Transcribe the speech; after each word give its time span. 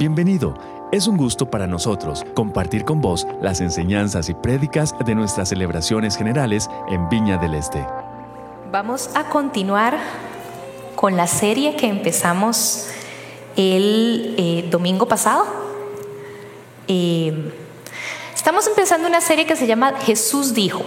Bienvenido. 0.00 0.54
Es 0.92 1.06
un 1.06 1.18
gusto 1.18 1.50
para 1.50 1.66
nosotros 1.66 2.24
compartir 2.32 2.86
con 2.86 3.02
vos 3.02 3.26
las 3.42 3.60
enseñanzas 3.60 4.30
y 4.30 4.34
prédicas 4.34 4.94
de 5.04 5.14
nuestras 5.14 5.50
celebraciones 5.50 6.16
generales 6.16 6.70
en 6.88 7.06
Viña 7.10 7.36
del 7.36 7.52
Este. 7.52 7.86
Vamos 8.72 9.10
a 9.14 9.24
continuar 9.24 9.98
con 10.96 11.18
la 11.18 11.26
serie 11.26 11.76
que 11.76 11.86
empezamos 11.86 12.88
el 13.56 14.36
eh, 14.38 14.68
domingo 14.70 15.06
pasado. 15.06 15.44
Eh, 16.88 17.52
estamos 18.34 18.66
empezando 18.68 19.06
una 19.06 19.20
serie 19.20 19.44
que 19.44 19.54
se 19.54 19.66
llama 19.66 19.92
Jesús 20.00 20.54
dijo. 20.54 20.82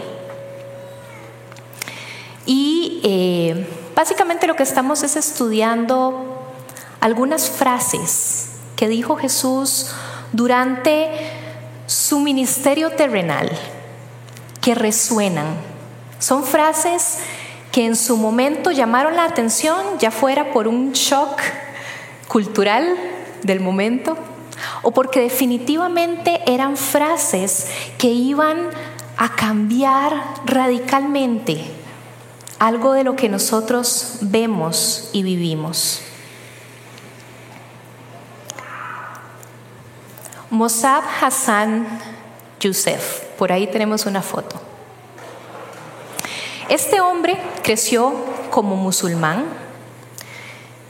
Y 2.47 2.99
eh, 3.03 3.67
básicamente 3.95 4.47
lo 4.47 4.55
que 4.55 4.63
estamos 4.63 5.03
es 5.03 5.15
estudiando 5.17 6.49
algunas 6.99 7.47
frases 7.47 8.42
que 8.75 8.87
dijo 8.87 9.15
Jesús 9.15 9.87
durante 10.31 11.09
su 11.85 12.19
ministerio 12.19 12.91
terrenal 12.91 13.49
que 14.61 14.75
resuenan. 14.75 15.47
Son 16.19 16.43
frases 16.43 17.19
que 17.71 17.85
en 17.85 17.95
su 17.95 18.17
momento 18.17 18.71
llamaron 18.71 19.15
la 19.15 19.25
atención, 19.25 19.77
ya 19.99 20.11
fuera 20.11 20.53
por 20.53 20.67
un 20.67 20.93
shock 20.93 21.41
cultural 22.27 22.95
del 23.43 23.59
momento 23.59 24.17
o 24.81 24.91
porque 24.91 25.19
definitivamente 25.19 26.41
eran 26.45 26.77
frases 26.77 27.67
que 27.97 28.07
iban 28.07 28.69
a 29.17 29.35
cambiar 29.35 30.23
radicalmente 30.45 31.63
algo 32.59 32.93
de 32.93 33.03
lo 33.03 33.15
que 33.15 33.27
nosotros 33.27 34.19
vemos 34.21 35.09
y 35.11 35.23
vivimos. 35.23 36.01
Mossab 40.53 41.03
Hassan 41.19 41.87
Youssef, 42.59 43.21
por 43.39 43.51
ahí 43.51 43.65
tenemos 43.65 44.05
una 44.05 44.21
foto. 44.21 44.61
Este 46.69 47.01
hombre 47.01 47.41
creció 47.63 48.13
como 48.51 48.75
musulmán. 48.75 49.45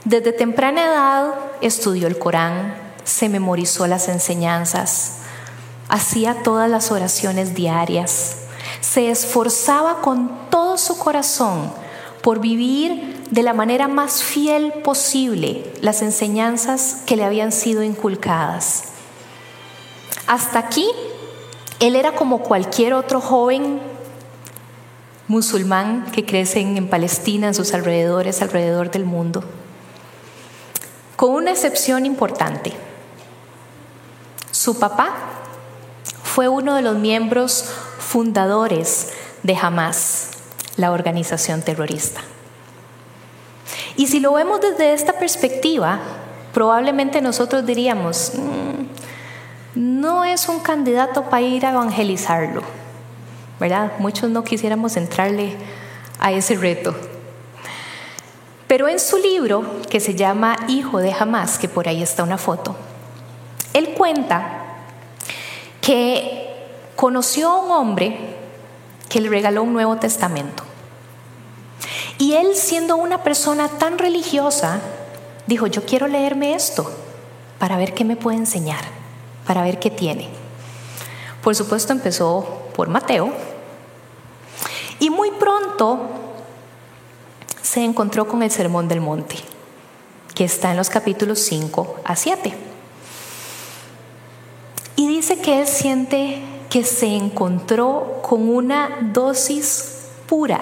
Desde 0.04 0.32
temprana 0.32 0.84
edad 0.84 1.34
estudió 1.62 2.08
el 2.08 2.18
Corán, 2.18 2.74
se 3.04 3.30
memorizó 3.30 3.86
las 3.86 4.08
enseñanzas, 4.08 5.20
hacía 5.88 6.42
todas 6.42 6.68
las 6.68 6.90
oraciones 6.90 7.54
diarias, 7.54 8.36
se 8.82 9.10
esforzaba 9.10 10.02
con 10.02 10.50
todo 10.50 10.76
su 10.76 10.98
corazón 10.98 11.72
por 12.20 12.38
vivir 12.38 13.24
de 13.30 13.42
la 13.42 13.54
manera 13.54 13.88
más 13.88 14.22
fiel 14.22 14.74
posible 14.84 15.72
las 15.80 16.02
enseñanzas 16.02 16.98
que 17.06 17.16
le 17.16 17.24
habían 17.24 17.50
sido 17.50 17.82
inculcadas. 17.82 18.93
Hasta 20.26 20.58
aquí, 20.58 20.88
él 21.80 21.96
era 21.96 22.12
como 22.12 22.40
cualquier 22.40 22.94
otro 22.94 23.20
joven 23.20 23.80
musulmán 25.28 26.06
que 26.12 26.24
crece 26.24 26.60
en 26.60 26.88
Palestina, 26.88 27.48
en 27.48 27.54
sus 27.54 27.74
alrededores, 27.74 28.42
alrededor 28.42 28.90
del 28.90 29.04
mundo, 29.04 29.42
con 31.16 31.30
una 31.30 31.50
excepción 31.50 32.06
importante. 32.06 32.72
Su 34.50 34.78
papá 34.78 35.10
fue 36.22 36.48
uno 36.48 36.74
de 36.74 36.82
los 36.82 36.96
miembros 36.96 37.66
fundadores 37.98 39.12
de 39.42 39.56
Hamas, 39.56 40.30
la 40.76 40.90
organización 40.90 41.62
terrorista. 41.62 42.22
Y 43.96 44.08
si 44.08 44.20
lo 44.20 44.32
vemos 44.32 44.60
desde 44.60 44.92
esta 44.92 45.12
perspectiva, 45.12 46.00
probablemente 46.52 47.20
nosotros 47.20 47.64
diríamos, 47.64 48.32
mm, 48.34 48.93
no 49.74 50.24
es 50.24 50.48
un 50.48 50.60
candidato 50.60 51.24
para 51.24 51.42
ir 51.42 51.66
a 51.66 51.70
evangelizarlo, 51.70 52.62
¿verdad? 53.58 53.92
Muchos 53.98 54.30
no 54.30 54.44
quisiéramos 54.44 54.96
entrarle 54.96 55.56
a 56.18 56.32
ese 56.32 56.56
reto. 56.56 56.94
Pero 58.66 58.88
en 58.88 58.98
su 58.98 59.18
libro, 59.18 59.64
que 59.90 60.00
se 60.00 60.14
llama 60.14 60.56
Hijo 60.68 60.98
de 60.98 61.12
Hamas, 61.12 61.58
que 61.58 61.68
por 61.68 61.88
ahí 61.88 62.02
está 62.02 62.22
una 62.22 62.38
foto, 62.38 62.76
él 63.72 63.94
cuenta 63.96 64.64
que 65.80 66.48
conoció 66.96 67.50
a 67.50 67.62
un 67.62 67.72
hombre 67.72 68.36
que 69.08 69.20
le 69.20 69.28
regaló 69.28 69.62
un 69.62 69.72
Nuevo 69.72 69.96
Testamento. 69.96 70.64
Y 72.18 72.34
él, 72.34 72.54
siendo 72.54 72.96
una 72.96 73.22
persona 73.22 73.68
tan 73.68 73.98
religiosa, 73.98 74.80
dijo, 75.46 75.66
yo 75.66 75.84
quiero 75.84 76.06
leerme 76.08 76.54
esto 76.54 76.90
para 77.58 77.76
ver 77.76 77.92
qué 77.92 78.04
me 78.04 78.16
puede 78.16 78.38
enseñar, 78.38 78.84
para 79.46 79.62
ver 79.62 79.78
qué 79.78 79.90
tiene. 79.90 80.28
Por 81.42 81.54
supuesto 81.54 81.92
empezó 81.92 82.62
por 82.74 82.88
Mateo 82.88 83.32
y 84.98 85.10
muy 85.10 85.30
pronto 85.32 86.00
se 87.62 87.84
encontró 87.84 88.26
con 88.28 88.42
el 88.42 88.50
Sermón 88.50 88.88
del 88.88 89.00
Monte, 89.00 89.36
que 90.34 90.44
está 90.44 90.70
en 90.70 90.76
los 90.76 90.90
capítulos 90.90 91.40
5 91.40 91.96
a 92.04 92.16
7. 92.16 92.54
Y 94.96 95.08
dice 95.08 95.38
que 95.40 95.60
él 95.60 95.66
siente 95.66 96.42
que 96.70 96.84
se 96.84 97.06
encontró 97.06 98.20
con 98.22 98.48
una 98.48 98.98
dosis 99.12 100.08
pura 100.26 100.60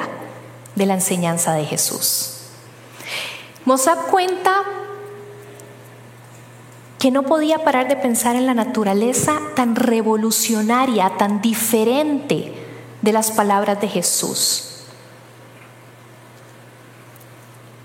de 0.75 0.87
la 0.87 0.95
enseñanza 0.95 1.55
de 1.55 1.65
Jesús. 1.65 2.39
Mossad 3.65 3.99
cuenta 4.11 4.63
que 7.03 7.11
no 7.11 7.25
podía 7.25 7.65
parar 7.65 7.89
de 7.89 7.97
pensar 7.97 8.37
en 8.37 8.47
la 8.47 8.55
naturaleza 8.55 9.41
tan 9.57 9.75
revolucionaria, 9.75 11.17
tan 11.19 11.43
diferente 11.43 12.55
de 13.01 13.13
las 13.13 13.33
palabras 13.33 13.81
de 13.81 13.89
Jesús. 13.89 14.85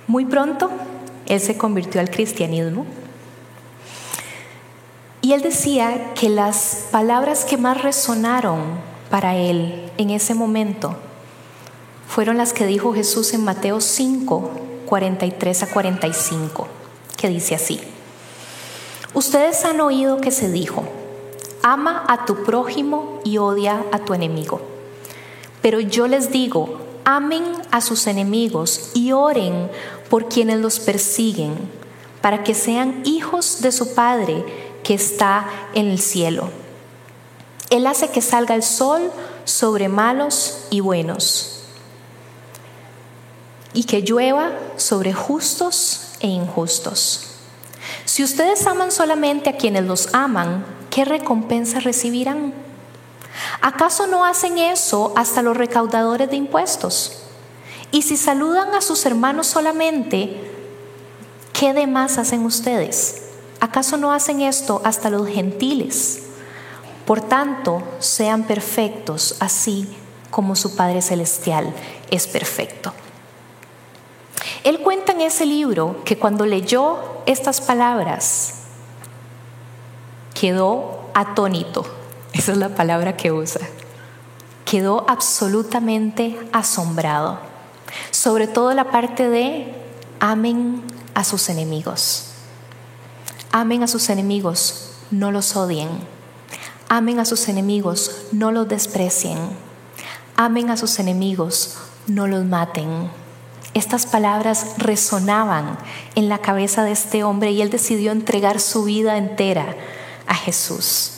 Muy 0.06 0.26
pronto, 0.26 0.70
él 1.26 1.42
se 1.42 1.58
convirtió 1.58 2.00
al 2.00 2.12
cristianismo 2.12 2.86
y 5.24 5.34
él 5.34 5.42
decía 5.42 6.14
que 6.14 6.30
las 6.30 6.86
palabras 6.92 7.44
que 7.44 7.58
más 7.58 7.82
resonaron 7.82 8.62
para 9.10 9.36
él 9.36 9.92
en 9.98 10.12
ese 10.12 10.36
momento 10.36 10.96
fueron 12.08 12.38
las 12.38 12.54
que 12.54 12.68
dijo 12.68 12.94
Jesús 12.94 13.34
en 13.34 13.44
Mateo 13.44 13.82
5, 13.82 14.52
43 14.86 15.64
a 15.64 15.68
45, 15.72 16.68
que 17.18 17.30
dice 17.30 17.56
así. 17.56 17.82
Ustedes 19.18 19.66
han 19.66 19.82
oído 19.82 20.22
que 20.22 20.30
se 20.30 20.52
dijo, 20.52 20.84
ama 21.64 22.06
a 22.08 22.28
tu 22.28 22.44
prójimo 22.44 23.20
y 23.24 23.40
odia 23.40 23.84
a 23.92 23.98
tu 23.98 24.14
enemigo. 24.14 24.62
Pero 25.60 25.80
yo 25.80 26.06
les 26.06 26.30
digo, 26.30 26.78
amen 27.04 27.44
a 27.72 27.82
sus 27.82 28.06
enemigos 28.06 28.92
y 28.94 29.14
oren 29.14 29.72
por 30.12 30.30
quienes 30.30 30.60
los 30.60 30.80
persiguen, 30.80 31.56
para 32.22 32.44
que 32.44 32.54
sean 32.54 33.02
hijos 33.06 33.62
de 33.62 33.72
su 33.72 33.96
Padre 33.96 34.46
que 34.84 34.94
está 34.94 35.50
en 35.74 35.88
el 35.88 35.98
cielo. 35.98 36.52
Él 37.72 37.88
hace 37.88 38.10
que 38.10 38.22
salga 38.22 38.54
el 38.54 38.62
sol 38.62 39.12
sobre 39.46 39.90
malos 39.90 40.60
y 40.70 40.82
buenos, 40.82 41.64
y 43.74 43.86
que 43.86 44.04
llueva 44.04 44.52
sobre 44.76 45.12
justos 45.12 46.12
e 46.20 46.28
injustos. 46.28 47.27
Si 48.08 48.24
ustedes 48.24 48.66
aman 48.66 48.94
solamente 48.94 49.50
a 49.50 49.58
quienes 49.58 49.84
los 49.84 50.14
aman, 50.14 50.66
¿qué 50.90 51.04
recompensa 51.04 51.82
recibirán? 51.82 52.54
¿Acaso 53.62 54.08
no 54.08 54.24
hacen 54.24 54.58
eso 54.58 55.12
hasta 55.18 55.42
los 55.42 55.58
recaudadores 55.58 56.30
de 56.30 56.38
impuestos? 56.38 57.24
Y 57.92 58.04
si 58.04 58.16
saludan 58.16 58.74
a 58.74 58.80
sus 58.80 59.06
hermanos 59.06 59.48
solamente, 59.48 60.40
¿qué 61.52 61.74
demás 61.74 62.18
hacen 62.18 62.46
ustedes? 62.46 63.24
¿Acaso 63.60 63.98
no 63.98 64.14
hacen 64.14 64.40
esto 64.40 64.82
hasta 64.86 65.10
los 65.10 65.28
gentiles? 65.28 66.24
Por 67.06 67.20
tanto, 67.20 67.84
sean 68.00 68.44
perfectos, 68.44 69.36
así 69.42 69.86
como 70.32 70.56
su 70.56 70.78
Padre 70.78 71.02
Celestial 71.02 71.74
es 72.10 72.26
perfecto. 72.26 72.94
Él 74.64 74.80
cuenta 74.80 75.12
en 75.12 75.22
ese 75.22 75.46
libro 75.46 76.04
que 76.04 76.18
cuando 76.18 76.46
leyó 76.46 76.98
estas 77.26 77.62
palabras, 77.62 78.64
quedó 80.34 81.10
atónito. 81.14 81.86
Esa 82.34 82.52
es 82.52 82.58
la 82.58 82.70
palabra 82.70 83.18
que 83.18 83.32
usa. 83.32 83.62
Quedó 84.66 85.06
absolutamente 85.08 86.38
asombrado. 86.52 87.40
Sobre 88.12 88.48
todo 88.48 88.74
la 88.74 88.92
parte 88.92 89.30
de 89.30 89.74
amen 90.20 90.84
a 91.14 91.24
sus 91.24 91.50
enemigos. 91.50 92.26
Amen 93.52 93.82
a 93.82 93.88
sus 93.88 94.10
enemigos, 94.10 94.92
no 95.10 95.32
los 95.32 95.56
odien. 95.56 95.90
Amen 96.90 97.20
a 97.20 97.26
sus 97.26 97.48
enemigos, 97.48 98.28
no 98.32 98.52
los 98.52 98.68
desprecien. 98.68 99.38
Amen 100.36 100.70
a 100.70 100.78
sus 100.78 101.00
enemigos, 101.00 101.78
no 102.06 102.28
los 102.28 102.46
maten. 102.46 103.10
Estas 103.78 104.06
palabras 104.06 104.76
resonaban 104.78 105.78
en 106.16 106.30
la 106.30 106.40
cabeza 106.40 106.84
de 106.84 106.92
este 106.92 107.24
hombre 107.24 107.52
y 107.52 107.62
él 107.62 107.70
decidió 107.70 108.12
entregar 108.12 108.60
su 108.60 108.84
vida 108.84 109.18
entera 109.18 109.76
a 110.26 110.36
Jesús. 110.36 111.14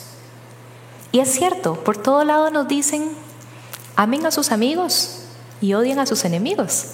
Y 1.12 1.20
es 1.20 1.30
cierto, 1.30 1.74
por 1.82 1.96
todo 1.96 2.24
lado 2.24 2.50
nos 2.50 2.68
dicen, 2.68 3.10
amen 3.96 4.26
a 4.26 4.30
sus 4.30 4.52
amigos 4.52 5.22
y 5.60 5.74
odien 5.74 5.98
a 5.98 6.06
sus 6.06 6.24
enemigos. 6.24 6.86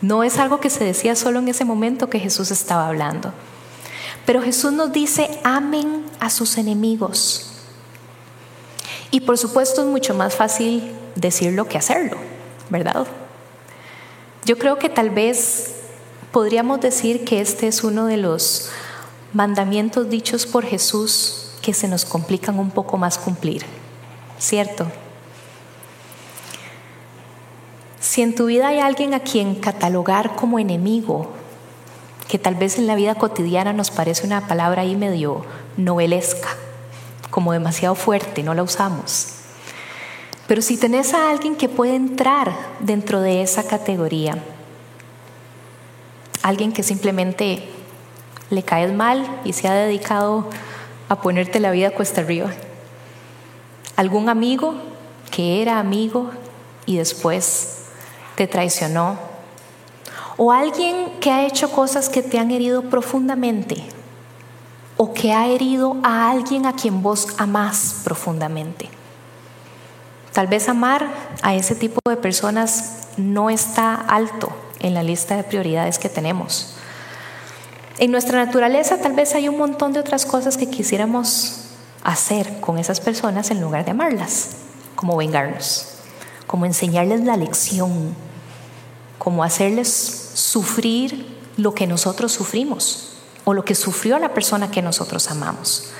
No 0.00 0.24
es 0.24 0.38
algo 0.38 0.60
que 0.60 0.70
se 0.70 0.84
decía 0.84 1.14
solo 1.14 1.38
en 1.38 1.48
ese 1.48 1.64
momento 1.64 2.10
que 2.10 2.18
Jesús 2.18 2.50
estaba 2.50 2.88
hablando. 2.88 3.32
Pero 4.26 4.42
Jesús 4.42 4.72
nos 4.72 4.92
dice, 4.92 5.40
amen 5.44 6.04
a 6.18 6.30
sus 6.30 6.58
enemigos. 6.58 7.52
Y 9.10 9.20
por 9.20 9.38
supuesto 9.38 9.82
es 9.82 9.86
mucho 9.86 10.14
más 10.14 10.34
fácil 10.34 10.92
decirlo 11.14 11.68
que 11.68 11.78
hacerlo, 11.78 12.16
¿verdad? 12.70 13.06
Yo 14.44 14.58
creo 14.58 14.78
que 14.78 14.88
tal 14.88 15.10
vez 15.10 15.76
podríamos 16.32 16.80
decir 16.80 17.24
que 17.24 17.40
este 17.40 17.68
es 17.68 17.84
uno 17.84 18.06
de 18.06 18.16
los 18.16 18.70
mandamientos 19.32 20.10
dichos 20.10 20.46
por 20.46 20.64
Jesús 20.64 21.50
que 21.62 21.72
se 21.72 21.86
nos 21.86 22.04
complican 22.04 22.58
un 22.58 22.70
poco 22.70 22.98
más 22.98 23.18
cumplir, 23.18 23.64
¿cierto? 24.38 24.86
Si 28.00 28.20
en 28.20 28.34
tu 28.34 28.46
vida 28.46 28.68
hay 28.68 28.80
alguien 28.80 29.14
a 29.14 29.20
quien 29.20 29.54
catalogar 29.54 30.34
como 30.34 30.58
enemigo, 30.58 31.30
que 32.28 32.38
tal 32.38 32.56
vez 32.56 32.78
en 32.78 32.88
la 32.88 32.96
vida 32.96 33.14
cotidiana 33.14 33.72
nos 33.72 33.92
parece 33.92 34.26
una 34.26 34.48
palabra 34.48 34.82
ahí 34.82 34.96
medio 34.96 35.44
novelesca, 35.76 36.48
como 37.30 37.52
demasiado 37.52 37.94
fuerte, 37.94 38.42
no 38.42 38.54
la 38.54 38.64
usamos. 38.64 39.41
Pero 40.46 40.60
si 40.60 40.76
tenés 40.76 41.14
a 41.14 41.30
alguien 41.30 41.56
que 41.56 41.68
puede 41.68 41.94
entrar 41.94 42.52
dentro 42.80 43.20
de 43.20 43.42
esa 43.42 43.64
categoría, 43.64 44.36
alguien 46.42 46.72
que 46.72 46.82
simplemente 46.82 47.68
le 48.50 48.62
caes 48.62 48.92
mal 48.92 49.40
y 49.44 49.52
se 49.52 49.68
ha 49.68 49.74
dedicado 49.74 50.48
a 51.08 51.20
ponerte 51.20 51.60
la 51.60 51.70
vida 51.70 51.90
cuesta 51.90 52.20
arriba, 52.20 52.50
algún 53.96 54.28
amigo 54.28 54.74
que 55.30 55.62
era 55.62 55.78
amigo 55.78 56.30
y 56.86 56.96
después 56.96 57.86
te 58.34 58.46
traicionó, 58.46 59.18
o 60.36 60.52
alguien 60.52 61.20
que 61.20 61.30
ha 61.30 61.46
hecho 61.46 61.70
cosas 61.70 62.08
que 62.08 62.22
te 62.22 62.38
han 62.38 62.50
herido 62.50 62.82
profundamente, 62.82 63.84
o 64.96 65.14
que 65.14 65.32
ha 65.32 65.46
herido 65.46 65.96
a 66.02 66.30
alguien 66.30 66.66
a 66.66 66.74
quien 66.74 67.02
vos 67.02 67.28
amás 67.38 68.00
profundamente. 68.04 68.88
Tal 70.32 70.46
vez 70.46 70.68
amar 70.68 71.08
a 71.42 71.54
ese 71.54 71.74
tipo 71.74 72.00
de 72.08 72.16
personas 72.16 73.08
no 73.16 73.50
está 73.50 73.94
alto 73.94 74.50
en 74.80 74.94
la 74.94 75.02
lista 75.02 75.36
de 75.36 75.44
prioridades 75.44 75.98
que 75.98 76.08
tenemos. 76.08 76.74
En 77.98 78.10
nuestra 78.10 78.44
naturaleza 78.44 78.98
tal 78.98 79.12
vez 79.12 79.34
hay 79.34 79.48
un 79.48 79.58
montón 79.58 79.92
de 79.92 80.00
otras 80.00 80.24
cosas 80.24 80.56
que 80.56 80.70
quisiéramos 80.70 81.66
hacer 82.02 82.60
con 82.60 82.78
esas 82.78 83.00
personas 83.00 83.50
en 83.50 83.60
lugar 83.60 83.84
de 83.84 83.92
amarlas, 83.92 84.56
como 84.96 85.16
vengarnos, 85.16 85.86
como 86.46 86.66
enseñarles 86.66 87.20
la 87.22 87.36
lección, 87.36 88.14
como 89.18 89.44
hacerles 89.44 89.88
sufrir 90.34 91.38
lo 91.56 91.74
que 91.74 91.86
nosotros 91.86 92.32
sufrimos 92.32 93.12
o 93.44 93.54
lo 93.54 93.64
que 93.64 93.74
sufrió 93.74 94.18
la 94.18 94.34
persona 94.34 94.70
que 94.70 94.82
nosotros 94.82 95.30
amamos. 95.30 95.92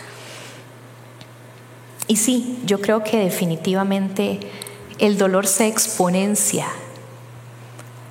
Y 2.08 2.16
sí, 2.16 2.58
yo 2.66 2.80
creo 2.80 3.04
que 3.04 3.18
definitivamente 3.18 4.40
el 4.98 5.18
dolor 5.18 5.46
se 5.46 5.66
exponencia 5.66 6.66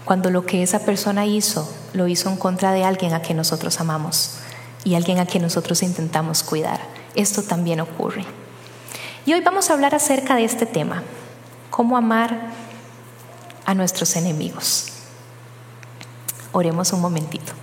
cuando 0.06 0.30
lo 0.30 0.46
que 0.46 0.64
esa 0.64 0.80
persona 0.80 1.26
hizo 1.26 1.72
lo 1.94 2.08
hizo 2.08 2.30
en 2.30 2.38
contra 2.38 2.72
de 2.72 2.84
alguien 2.84 3.14
a 3.14 3.22
quien 3.22 3.38
nosotros 3.38 3.80
amamos 3.80 4.38
y 4.84 4.96
alguien 4.96 5.20
a 5.20 5.26
quien 5.26 5.44
nosotros 5.44 5.84
intentamos 5.84 6.44
cuidar. 6.44 6.80
Esto 7.16 7.44
también 7.44 7.80
ocurre. 7.82 8.26
Y 9.26 9.34
hoy 9.34 9.42
vamos 9.42 9.70
a 9.70 9.74
hablar 9.74 9.94
acerca 9.94 10.36
de 10.36 10.46
este 10.46 10.66
tema, 10.66 11.04
cómo 11.70 11.96
amar 11.96 12.52
a 13.66 13.74
nuestros 13.74 14.16
enemigos. 14.16 14.88
Oremos 16.52 16.92
un 16.92 17.02
momentito. 17.02 17.54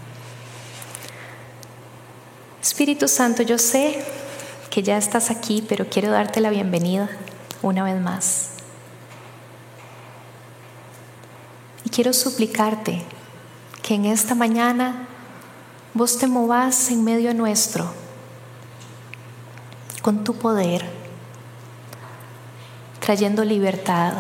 Espíritu 2.63 3.09
Santo, 3.09 3.43
yo 3.43 3.59
sé 3.59 4.05
que 4.79 4.85
ya 4.85 4.97
estás 4.97 5.33
aquí, 5.33 5.61
pero 5.69 5.89
quiero 5.91 6.13
darte 6.13 6.41
la 6.41 6.51
bienvenida 6.51 7.09
una 7.63 7.83
vez 7.83 8.01
más. 8.01 8.51
Y 11.83 11.91
quiero 11.91 12.13
suplicarte 12.13 13.03
que 13.83 13.97
en 13.97 14.05
esta 14.05 14.37
mañana 14.37 15.09
vos 15.95 16.19
te 16.19 16.29
movas 16.29 16.93
en 16.93 17.03
medio 17.03 17.35
nuestro 17.35 17.93
con 20.01 20.23
tu 20.23 20.35
poder, 20.35 20.89
trayendo 23.01 23.45
libertad, 23.45 24.13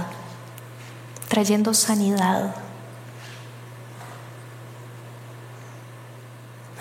trayendo 1.29 1.73
sanidad. 1.73 2.57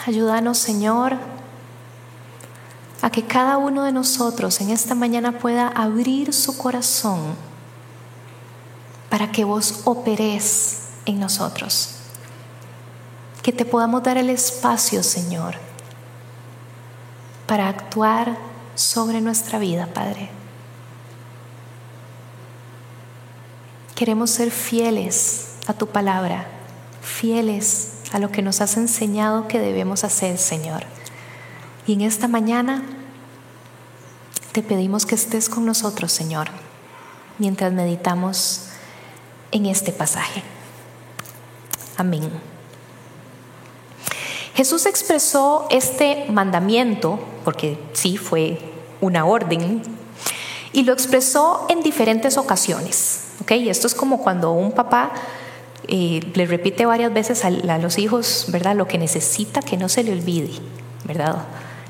Ayúdanos, 0.07 0.57
Señor, 0.57 1.36
a 3.01 3.09
que 3.09 3.25
cada 3.25 3.57
uno 3.57 3.83
de 3.83 3.91
nosotros 3.91 4.59
en 4.61 4.69
esta 4.69 4.95
mañana 4.95 5.39
pueda 5.39 5.67
abrir 5.67 6.33
su 6.33 6.57
corazón 6.57 7.35
para 9.09 9.31
que 9.31 9.43
vos 9.43 9.81
operes 9.85 10.79
en 11.05 11.19
nosotros 11.19 11.97
que 13.47 13.53
te 13.53 13.63
podamos 13.63 14.03
dar 14.03 14.17
el 14.17 14.29
espacio, 14.29 15.01
Señor, 15.01 15.55
para 17.45 17.69
actuar 17.69 18.37
sobre 18.75 19.21
nuestra 19.21 19.57
vida, 19.57 19.87
Padre. 19.93 20.29
Queremos 23.95 24.31
ser 24.31 24.51
fieles 24.51 25.53
a 25.65 25.71
tu 25.71 25.87
palabra, 25.87 26.45
fieles 27.01 27.93
a 28.11 28.19
lo 28.19 28.33
que 28.33 28.41
nos 28.41 28.59
has 28.59 28.75
enseñado 28.75 29.47
que 29.47 29.59
debemos 29.59 30.03
hacer, 30.03 30.37
Señor. 30.37 30.83
Y 31.87 31.93
en 31.93 32.01
esta 32.01 32.27
mañana 32.27 32.83
te 34.51 34.61
pedimos 34.61 35.05
que 35.05 35.15
estés 35.15 35.47
con 35.47 35.65
nosotros, 35.65 36.11
Señor, 36.11 36.49
mientras 37.37 37.71
meditamos 37.71 38.63
en 39.51 39.65
este 39.67 39.93
pasaje. 39.93 40.43
Amén. 41.95 42.29
Jesús 44.53 44.85
expresó 44.85 45.65
este 45.69 46.25
mandamiento, 46.29 47.19
porque 47.45 47.79
sí 47.93 48.17
fue 48.17 48.59
una 48.99 49.25
orden, 49.25 49.81
y 50.73 50.83
lo 50.83 50.91
expresó 50.91 51.67
en 51.69 51.83
diferentes 51.83 52.37
ocasiones. 52.37 53.29
¿okay? 53.41 53.69
Esto 53.69 53.87
es 53.87 53.95
como 53.95 54.21
cuando 54.21 54.51
un 54.51 54.73
papá 54.73 55.13
eh, 55.87 56.19
le 56.33 56.45
repite 56.47 56.85
varias 56.85 57.13
veces 57.13 57.45
a, 57.45 57.47
a, 57.47 57.77
los 57.77 57.97
hijos, 57.97 58.47
¿verdad? 58.49 58.75
Lo 58.75 58.89
que 58.89 58.97
necesita 58.97 59.61
que 59.61 59.77
no 59.77 59.87
se 59.87 60.03
le 60.03 60.11
olvide, 60.11 60.51
¿verdad? 61.05 61.45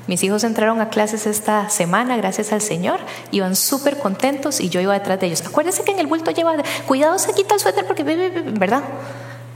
Mis 0.08 0.22
hijos 0.22 0.42
entraron 0.42 0.80
a 0.80 0.88
clases 0.88 1.26
esta 1.26 1.68
semana, 1.68 2.16
gracias 2.16 2.52
al 2.52 2.62
Señor, 2.62 2.98
iban 3.30 3.54
súper 3.54 3.98
contentos 3.98 4.58
y 4.58 4.70
yo 4.70 4.80
iba 4.80 4.94
detrás 4.94 5.20
de 5.20 5.26
ellos. 5.26 5.44
Acuérdense 5.46 5.84
que 5.84 5.92
en 5.92 5.98
el 5.98 6.06
bulto 6.06 6.30
lleva, 6.30 6.56
cuidado 6.86 7.18
se 7.18 7.34
quita 7.34 7.54
el 7.54 7.60
suéter 7.60 7.86
porque, 7.86 8.04
¿verdad? 8.04 8.82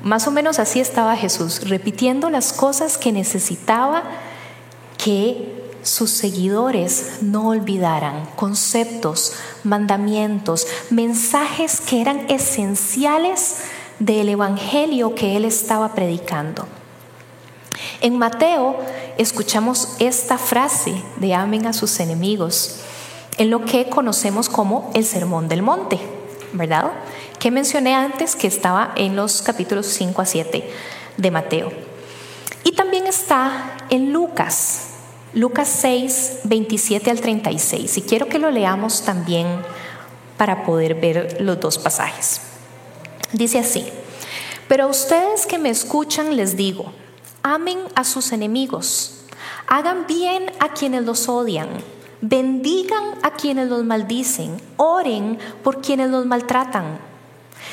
Más 0.02 0.26
o 0.26 0.30
menos 0.30 0.58
así 0.58 0.78
estaba 0.78 1.16
Jesús, 1.16 1.68
repitiendo 1.70 2.28
las 2.28 2.52
cosas 2.52 2.98
que 2.98 3.12
necesitaba 3.12 4.02
que 4.98 5.62
sus 5.82 6.10
seguidores 6.10 7.22
no 7.22 7.48
olvidaran, 7.48 8.26
conceptos, 8.36 9.32
mandamientos, 9.64 10.66
mensajes 10.90 11.80
que 11.80 12.02
eran 12.02 12.30
esenciales 12.30 13.56
del 13.98 14.28
Evangelio 14.28 15.14
que 15.14 15.34
él 15.36 15.46
estaba 15.46 15.94
predicando. 15.94 16.66
En 18.02 18.18
Mateo 18.18 18.76
escuchamos 19.16 19.96
esta 20.00 20.36
frase 20.36 20.92
de 21.16 21.34
amen 21.34 21.66
a 21.66 21.72
sus 21.72 22.00
enemigos, 22.00 22.80
en 23.38 23.48
lo 23.48 23.64
que 23.64 23.88
conocemos 23.88 24.48
como 24.48 24.90
el 24.92 25.04
Sermón 25.04 25.48
del 25.48 25.62
Monte, 25.62 25.98
¿verdad? 26.52 26.90
que 27.42 27.50
mencioné 27.50 27.92
antes, 27.94 28.36
que 28.36 28.46
estaba 28.46 28.92
en 28.94 29.16
los 29.16 29.42
capítulos 29.42 29.86
5 29.86 30.22
a 30.22 30.26
7 30.26 30.70
de 31.16 31.30
Mateo. 31.32 31.72
Y 32.62 32.70
también 32.72 33.08
está 33.08 33.78
en 33.90 34.12
Lucas, 34.12 34.90
Lucas 35.32 35.68
6, 35.80 36.40
27 36.44 37.10
al 37.10 37.20
36. 37.20 37.98
Y 37.98 38.02
quiero 38.02 38.28
que 38.28 38.38
lo 38.38 38.52
leamos 38.52 39.02
también 39.02 39.46
para 40.36 40.64
poder 40.64 40.94
ver 40.94 41.40
los 41.40 41.58
dos 41.58 41.78
pasajes. 41.78 42.42
Dice 43.32 43.58
así, 43.58 43.88
pero 44.68 44.84
a 44.84 44.88
ustedes 44.88 45.44
que 45.44 45.58
me 45.58 45.70
escuchan 45.70 46.36
les 46.36 46.56
digo, 46.56 46.92
amen 47.42 47.78
a 47.94 48.04
sus 48.04 48.32
enemigos, 48.32 49.24
hagan 49.66 50.06
bien 50.06 50.50
a 50.60 50.70
quienes 50.70 51.04
los 51.04 51.28
odian, 51.28 51.68
bendigan 52.20 53.18
a 53.22 53.32
quienes 53.32 53.68
los 53.68 53.84
maldicen, 53.84 54.56
oren 54.76 55.38
por 55.62 55.80
quienes 55.80 56.10
los 56.10 56.26
maltratan. 56.26 56.98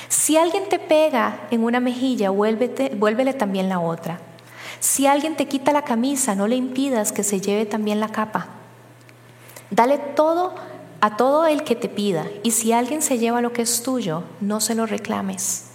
Si 0.08 0.38
alguien 0.38 0.68
te 0.70 0.80
pega 0.80 1.48
en 1.52 1.64
una 1.64 1.80
mejilla, 1.80 2.32
vuélvele 2.32 3.34
también 3.34 3.70
la 3.70 3.80
otra. 3.80 4.20
Si 4.80 5.06
alguien 5.06 5.36
te 5.36 5.48
quita 5.48 5.72
la 5.72 5.84
camisa, 5.84 6.36
no 6.36 6.48
le 6.48 6.56
impidas 6.56 7.12
que 7.12 7.24
se 7.24 7.42
lleve 7.42 7.66
también 7.66 8.00
la 8.00 8.10
capa. 8.10 8.48
Dale 9.72 9.98
todo 9.98 10.56
a 11.02 11.16
todo 11.16 11.48
el 11.48 11.64
que 11.64 11.76
te 11.76 11.90
pida, 11.90 12.26
y 12.44 12.52
si 12.52 12.74
alguien 12.74 13.02
se 13.02 13.20
lleva 13.20 13.42
lo 13.42 13.54
que 13.54 13.62
es 13.62 13.84
tuyo, 13.84 14.24
no 14.42 14.62
se 14.62 14.76
lo 14.76 14.86
reclames. 14.86 15.69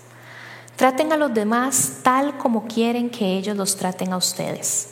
Traten 0.76 1.12
a 1.12 1.16
los 1.16 1.32
demás 1.32 1.98
tal 2.02 2.36
como 2.36 2.66
quieren 2.66 3.08
que 3.08 3.36
ellos 3.36 3.56
los 3.56 3.76
traten 3.76 4.12
a 4.12 4.16
ustedes. 4.16 4.88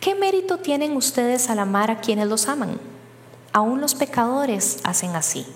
¿Qué 0.00 0.14
mérito 0.14 0.58
tienen 0.58 0.96
ustedes 0.96 1.50
al 1.50 1.58
amar 1.58 1.90
a 1.90 2.00
quienes 2.00 2.28
los 2.28 2.48
aman? 2.48 2.80
Aún 3.52 3.80
los 3.80 3.96
pecadores 3.96 4.78
hacen 4.84 5.16
así. 5.16 5.46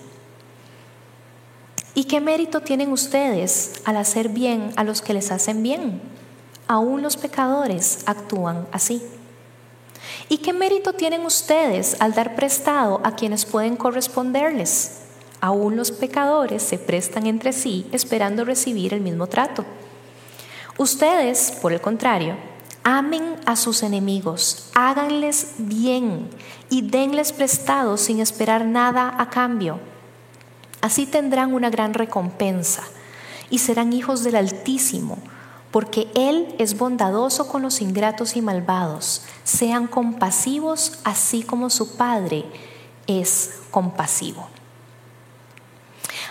¿Y 1.95 2.05
qué 2.05 2.19
mérito 2.19 2.61
tienen 2.61 2.91
ustedes 2.91 3.81
al 3.85 3.97
hacer 3.97 4.29
bien 4.29 4.73
a 4.75 4.83
los 4.83 5.01
que 5.01 5.13
les 5.13 5.31
hacen 5.31 5.63
bien? 5.63 6.01
Aún 6.67 7.01
los 7.01 7.15
pecadores 7.15 8.03
actúan 8.05 8.67
así. 8.71 9.01
¿Y 10.27 10.39
qué 10.39 10.51
mérito 10.51 10.93
tienen 10.93 11.25
ustedes 11.25 11.95
al 12.01 12.13
dar 12.13 12.35
prestado 12.35 12.99
a 13.03 13.15
quienes 13.15 13.45
pueden 13.45 13.77
corresponderles? 13.77 15.02
Aún 15.43 15.75
los 15.75 15.91
pecadores 15.91 16.63
se 16.63 16.77
prestan 16.77 17.27
entre 17.27 17.51
sí 17.51 17.85
esperando 17.91 18.45
recibir 18.45 18.93
el 18.93 19.01
mismo 19.01 19.27
trato. 19.27 19.65
Ustedes, 20.77 21.51
por 21.61 21.73
el 21.73 21.81
contrario, 21.81 22.37
amen 22.85 23.35
a 23.45 23.57
sus 23.57 23.83
enemigos, 23.83 24.69
háganles 24.73 25.55
bien 25.57 26.29
y 26.69 26.83
denles 26.83 27.33
prestado 27.33 27.97
sin 27.97 28.21
esperar 28.21 28.63
nada 28.63 29.13
a 29.19 29.29
cambio. 29.29 29.81
Así 30.79 31.05
tendrán 31.05 31.53
una 31.53 31.69
gran 31.69 31.93
recompensa 31.93 32.83
y 33.49 33.59
serán 33.59 33.91
hijos 33.91 34.23
del 34.23 34.37
Altísimo 34.37 35.17
porque 35.71 36.07
Él 36.15 36.55
es 36.57 36.77
bondadoso 36.77 37.49
con 37.49 37.63
los 37.63 37.81
ingratos 37.81 38.37
y 38.37 38.41
malvados. 38.41 39.23
Sean 39.43 39.87
compasivos 39.87 40.99
así 41.03 41.43
como 41.43 41.69
su 41.69 41.97
Padre 41.97 42.45
es 43.07 43.55
compasivo. 43.71 44.52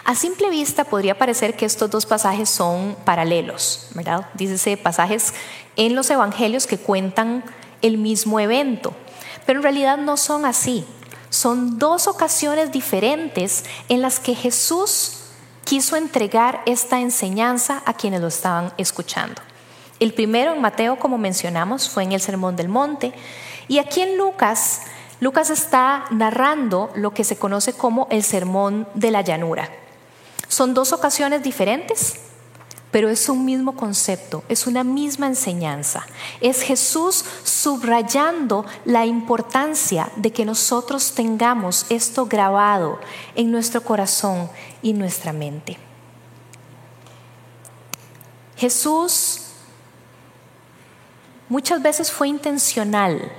A 0.04 0.16
simple 0.16 0.50
vista 0.50 0.84
podría 0.84 1.16
parecer 1.16 1.56
que 1.56 1.64
estos 1.64 1.88
dos 1.88 2.06
pasajes 2.06 2.50
son 2.50 2.96
paralelos, 3.04 3.88
¿verdad? 3.94 4.26
Dice 4.34 4.76
pasajes 4.76 5.32
en 5.76 5.94
los 5.94 6.10
evangelios 6.10 6.66
que 6.66 6.78
cuentan 6.78 7.44
el 7.82 7.98
mismo 7.98 8.40
evento, 8.40 8.94
pero 9.46 9.60
en 9.60 9.62
realidad 9.62 9.98
no 9.98 10.16
son 10.16 10.44
así. 10.44 10.84
Son 11.30 11.78
dos 11.78 12.08
ocasiones 12.08 12.72
diferentes 12.72 13.64
en 13.88 14.02
las 14.02 14.18
que 14.18 14.34
Jesús 14.34 15.18
quiso 15.64 15.96
entregar 15.96 16.62
esta 16.66 17.00
enseñanza 17.00 17.82
a 17.86 17.94
quienes 17.94 18.20
lo 18.20 18.26
estaban 18.26 18.72
escuchando. 18.78 19.40
El 20.00 20.12
primero 20.12 20.52
en 20.52 20.60
Mateo, 20.60 20.98
como 20.98 21.16
mencionamos, 21.16 21.88
fue 21.88 22.02
en 22.02 22.12
el 22.12 22.20
Sermón 22.20 22.56
del 22.56 22.68
Monte. 22.68 23.12
Y 23.68 23.78
aquí 23.78 24.00
en 24.00 24.18
Lucas, 24.18 24.82
Lucas 25.20 25.48
está 25.48 26.06
narrando 26.10 26.90
lo 26.96 27.14
que 27.14 27.22
se 27.22 27.38
conoce 27.38 27.72
como 27.72 28.08
el 28.10 28.24
Sermón 28.24 28.88
de 28.94 29.12
la 29.12 29.22
Llanura. 29.22 29.70
Son 30.52 30.74
dos 30.74 30.92
ocasiones 30.92 31.42
diferentes, 31.42 32.16
pero 32.90 33.08
es 33.08 33.30
un 33.30 33.42
mismo 33.42 33.74
concepto, 33.74 34.44
es 34.50 34.66
una 34.66 34.84
misma 34.84 35.26
enseñanza. 35.26 36.04
Es 36.42 36.60
Jesús 36.60 37.24
subrayando 37.42 38.66
la 38.84 39.06
importancia 39.06 40.10
de 40.16 40.30
que 40.30 40.44
nosotros 40.44 41.14
tengamos 41.14 41.86
esto 41.88 42.26
grabado 42.26 43.00
en 43.34 43.50
nuestro 43.50 43.82
corazón 43.82 44.50
y 44.82 44.92
nuestra 44.92 45.32
mente. 45.32 45.78
Jesús 48.58 49.44
muchas 51.48 51.80
veces 51.80 52.12
fue 52.12 52.28
intencional, 52.28 53.32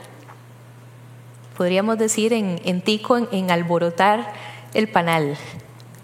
podríamos 1.55 1.99
decir 1.99 2.33
en, 2.33 2.81
tico, 2.81 3.17
en 3.17 3.51
alborotar 3.51 4.33
el 4.73 4.89
panal 4.89 5.37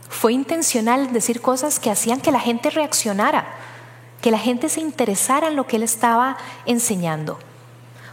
fue 0.10 0.34
intencional 0.34 1.14
decir 1.14 1.40
cosas 1.40 1.80
que 1.80 1.92
hacían 1.92 2.20
que 2.20 2.32
la 2.32 2.40
gente 2.40 2.72
reaccionara, 2.72 3.48
que 4.22 4.32
la 4.32 4.40
gente 4.40 4.68
se 4.68 4.82
interesara 4.82 5.48
en 5.48 5.56
lo 5.56 5.68
que 5.68 5.78
él 5.78 5.84
estaba 5.84 6.36
enseñando. 6.66 7.38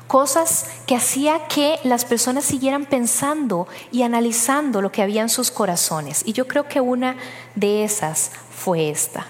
Cosas 0.07 0.67
que 0.87 0.95
hacía 0.95 1.49
que 1.49 1.81
las 1.83 2.05
personas 2.05 2.45
siguieran 2.45 2.85
pensando 2.85 3.67
y 3.91 4.03
analizando 4.03 4.81
lo 4.81 4.93
que 4.93 5.03
había 5.03 5.23
en 5.23 5.29
sus 5.29 5.51
corazones. 5.51 6.23
Y 6.25 6.33
yo 6.33 6.47
creo 6.47 6.69
que 6.69 6.81
una 6.81 7.17
de 7.57 7.83
esas 7.83 8.31
fue 8.55 8.91
esta. 8.91 9.27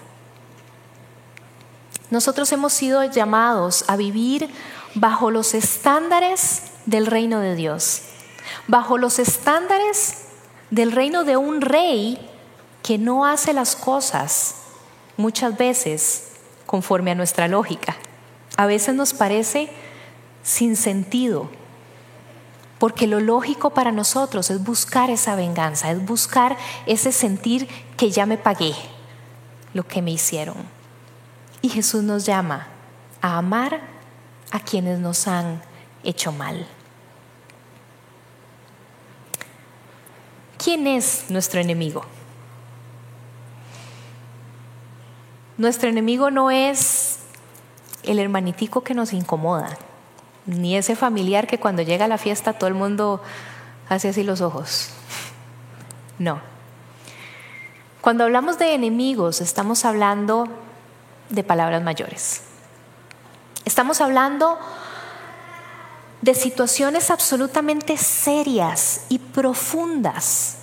Nosotros 2.10 2.52
hemos 2.52 2.74
sido 2.74 3.04
llamados 3.04 3.84
a 3.88 3.96
vivir 3.96 4.50
bajo 4.94 5.30
los 5.30 5.54
estándares 5.54 6.64
del 6.84 7.06
reino 7.06 7.40
de 7.40 7.54
Dios, 7.54 8.02
bajo 8.66 8.98
los 8.98 9.18
estándares 9.18 10.26
del 10.70 10.92
reino 10.92 11.24
de 11.24 11.36
un 11.36 11.62
rey 11.62 12.18
que 12.86 12.98
no 12.98 13.26
hace 13.26 13.52
las 13.52 13.74
cosas 13.74 14.54
muchas 15.16 15.58
veces 15.58 16.28
conforme 16.66 17.10
a 17.10 17.16
nuestra 17.16 17.48
lógica. 17.48 17.96
A 18.56 18.66
veces 18.66 18.94
nos 18.94 19.12
parece 19.12 19.68
sin 20.44 20.76
sentido, 20.76 21.50
porque 22.78 23.08
lo 23.08 23.18
lógico 23.18 23.70
para 23.70 23.90
nosotros 23.90 24.50
es 24.50 24.62
buscar 24.62 25.10
esa 25.10 25.34
venganza, 25.34 25.90
es 25.90 26.06
buscar 26.06 26.56
ese 26.86 27.10
sentir 27.10 27.66
que 27.96 28.12
ya 28.12 28.24
me 28.24 28.38
pagué 28.38 28.72
lo 29.74 29.84
que 29.84 30.00
me 30.00 30.12
hicieron. 30.12 30.54
Y 31.62 31.70
Jesús 31.70 32.04
nos 32.04 32.24
llama 32.24 32.68
a 33.20 33.38
amar 33.38 33.80
a 34.52 34.60
quienes 34.60 35.00
nos 35.00 35.26
han 35.26 35.60
hecho 36.04 36.30
mal. 36.30 36.68
¿Quién 40.56 40.86
es 40.86 41.24
nuestro 41.30 41.60
enemigo? 41.60 42.04
Nuestro 45.58 45.88
enemigo 45.88 46.30
no 46.30 46.50
es 46.50 47.20
el 48.02 48.18
hermanitico 48.18 48.82
que 48.82 48.94
nos 48.94 49.12
incomoda, 49.12 49.78
ni 50.44 50.76
ese 50.76 50.96
familiar 50.96 51.46
que 51.46 51.58
cuando 51.58 51.82
llega 51.82 52.04
a 52.04 52.08
la 52.08 52.18
fiesta 52.18 52.52
todo 52.52 52.68
el 52.68 52.74
mundo 52.74 53.22
hace 53.88 54.08
así 54.08 54.22
los 54.22 54.42
ojos. 54.42 54.90
No. 56.18 56.40
Cuando 58.02 58.24
hablamos 58.24 58.58
de 58.58 58.74
enemigos, 58.74 59.40
estamos 59.40 59.84
hablando 59.84 60.46
de 61.30 61.42
palabras 61.42 61.82
mayores. 61.82 62.42
Estamos 63.64 64.00
hablando 64.00 64.58
de 66.20 66.34
situaciones 66.34 67.10
absolutamente 67.10 67.96
serias 67.96 69.06
y 69.08 69.18
profundas, 69.18 70.58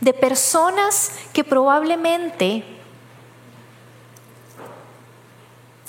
de 0.00 0.12
personas 0.12 1.12
que 1.32 1.44
probablemente 1.44 2.73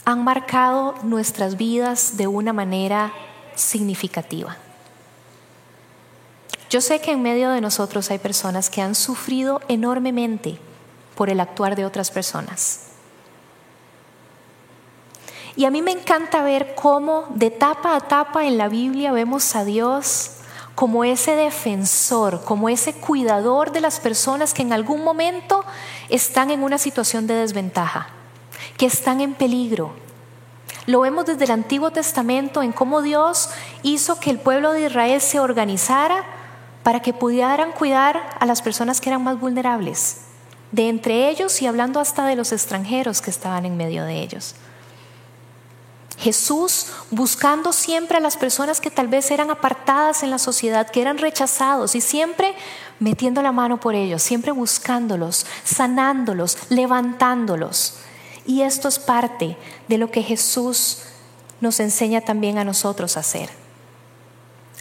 han 0.06 0.24
marcado 0.24 0.94
nuestras 1.02 1.58
vidas 1.58 2.16
de 2.16 2.28
una 2.28 2.54
manera 2.54 3.12
significativa. 3.56 4.56
Yo 6.70 6.80
sé 6.80 7.02
que 7.02 7.12
en 7.12 7.24
medio 7.24 7.50
de 7.50 7.62
nosotros 7.62 8.12
hay 8.12 8.20
personas 8.20 8.70
que 8.70 8.82
han 8.82 8.94
sufrido 8.94 9.62
enormemente 9.68 10.60
por 11.16 11.30
el 11.30 11.40
actuar 11.40 11.76
de 11.76 11.86
otras 11.86 12.12
personas. 12.12 12.82
Y 15.56 15.66
a 15.66 15.72
mí 15.72 15.82
me 15.82 15.92
encanta 15.92 16.44
ver 16.44 16.76
cómo 16.76 17.26
de 17.34 17.50
tapa 17.50 17.96
a 17.96 18.02
tapa 18.02 18.46
en 18.46 18.58
la 18.58 18.68
Biblia 18.68 19.12
vemos 19.12 19.56
a 19.56 19.64
Dios 19.64 20.32
como 20.76 21.04
ese 21.06 21.36
defensor, 21.36 22.44
como 22.44 22.68
ese 22.68 22.94
cuidador 22.94 23.72
de 23.72 23.80
las 23.80 24.02
personas 24.02 24.54
que 24.54 24.62
en 24.62 24.74
algún 24.74 25.04
momento 25.04 25.64
están 26.10 26.52
en 26.52 26.62
una 26.62 26.78
situación 26.78 27.26
de 27.26 27.36
desventaja 27.36 28.10
que 28.78 28.86
están 28.86 29.22
en 29.22 29.34
peligro. 29.34 29.94
Lo 30.86 31.02
vemos 31.02 31.26
desde 31.26 31.46
el 31.46 31.52
Antiguo 31.52 31.92
Testamento 31.92 32.62
en 32.62 32.72
cómo 32.72 33.02
Dios 33.02 33.50
hizo 33.82 34.20
que 34.20 34.30
el 34.30 34.40
pueblo 34.40 34.72
de 34.72 34.86
Israel 34.86 35.22
se 35.22 35.40
organizara 35.40 36.24
para 36.84 37.02
que 37.02 37.14
pudieran 37.14 37.72
cuidar 37.72 38.22
a 38.40 38.46
las 38.46 38.62
personas 38.62 39.02
que 39.02 39.10
eran 39.10 39.24
más 39.24 39.40
vulnerables, 39.40 40.22
de 40.72 40.90
entre 40.90 41.30
ellos 41.30 41.62
y 41.62 41.68
hablando 41.68 42.00
hasta 42.00 42.28
de 42.28 42.36
los 42.36 42.52
extranjeros 42.52 43.22
que 43.22 43.32
estaban 43.32 43.66
en 43.66 43.78
medio 43.78 44.04
de 44.06 44.22
ellos. 44.22 44.56
Jesús 46.18 46.88
buscando 47.12 47.74
siempre 47.74 48.18
a 48.18 48.22
las 48.22 48.38
personas 48.38 48.80
que 48.80 48.92
tal 48.92 49.08
vez 49.08 49.32
eran 49.32 49.50
apartadas 49.50 50.24
en 50.24 50.32
la 50.32 50.38
sociedad, 50.38 50.90
que 50.90 51.02
eran 51.02 51.18
rechazados 51.18 51.96
y 51.96 52.02
siempre 52.02 52.54
metiendo 53.00 53.42
la 53.42 53.52
mano 53.52 53.80
por 53.80 53.96
ellos, 53.96 54.22
siempre 54.22 54.52
buscándolos, 54.52 55.46
sanándolos, 55.64 56.58
levantándolos. 56.70 57.98
Y 58.46 58.62
esto 58.62 58.88
es 58.88 59.00
parte 59.00 59.58
de 59.88 59.98
lo 59.98 60.12
que 60.12 60.22
Jesús 60.22 61.04
nos 61.62 61.80
enseña 61.80 62.22
también 62.22 62.58
a 62.58 62.64
nosotros 62.64 63.18
a 63.18 63.22
hacer. 63.22 63.50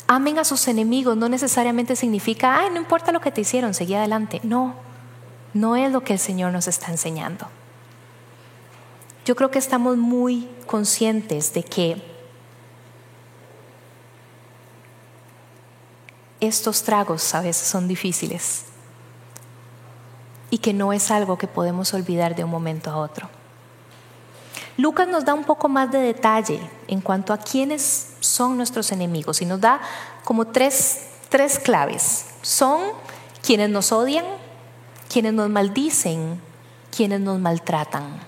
Amen 0.07 0.39
a 0.39 0.45
sus 0.45 0.69
enemigos 0.69 1.17
no 1.17 1.29
necesariamente 1.29 1.97
significa, 1.97 2.59
ay, 2.59 2.69
no 2.71 2.77
importa 2.77 3.11
lo 3.11 3.21
que 3.21 3.31
te 3.31 3.41
hicieron, 3.41 3.73
seguí 3.73 3.95
adelante. 3.95 4.41
No, 4.43 4.75
no 5.55 5.77
es 5.77 5.91
lo 5.93 6.03
que 6.03 6.13
el 6.13 6.19
Señor 6.19 6.53
nos 6.53 6.69
está 6.69 6.91
enseñando. 6.91 7.47
yo 9.25 9.35
creo 9.35 9.51
que 9.51 9.59
estamos 9.59 9.97
muy 9.97 10.47
conscientes 10.67 11.55
de 11.55 11.63
que 11.63 12.03
estos 16.41 16.83
tragos 16.83 17.35
a 17.35 17.41
veces 17.41 17.67
son 17.67 17.89
difíciles 17.89 18.65
y 20.51 20.59
que 20.59 20.75
no 20.75 20.93
es 20.93 21.11
algo 21.11 21.39
que 21.39 21.47
podemos 21.47 21.95
olvidar 21.95 22.35
de 22.35 22.45
un 22.45 22.51
momento 22.51 22.91
a 22.91 22.97
otro. 22.99 23.31
Lucas 24.77 25.07
nos 25.07 25.25
da 25.25 25.35
un 25.35 25.45
poco 25.45 25.69
más 25.69 25.91
de 25.93 25.99
detalle 25.99 26.61
en 26.89 27.01
cuanto 27.01 27.33
a 27.33 27.39
quiénes 27.39 28.15
son 28.21 28.57
nuestros 28.57 28.91
enemigos 28.91 29.41
y 29.41 29.47
nos 29.47 29.61
da 29.61 29.81
como 30.25 30.47
tres, 30.47 31.07
tres 31.29 31.59
claves. 31.59 32.27
Son 32.43 32.81
quienes 33.43 33.71
nos 33.71 33.93
odian, 33.93 34.25
quienes 35.09 35.33
nos 35.33 35.49
maldicen, 35.49 36.41
quienes 36.95 37.21
nos 37.21 37.39
maltratan. 37.39 38.21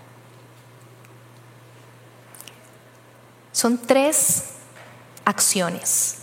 Son 3.51 3.79
tres 3.79 4.51
acciones. 5.25 6.19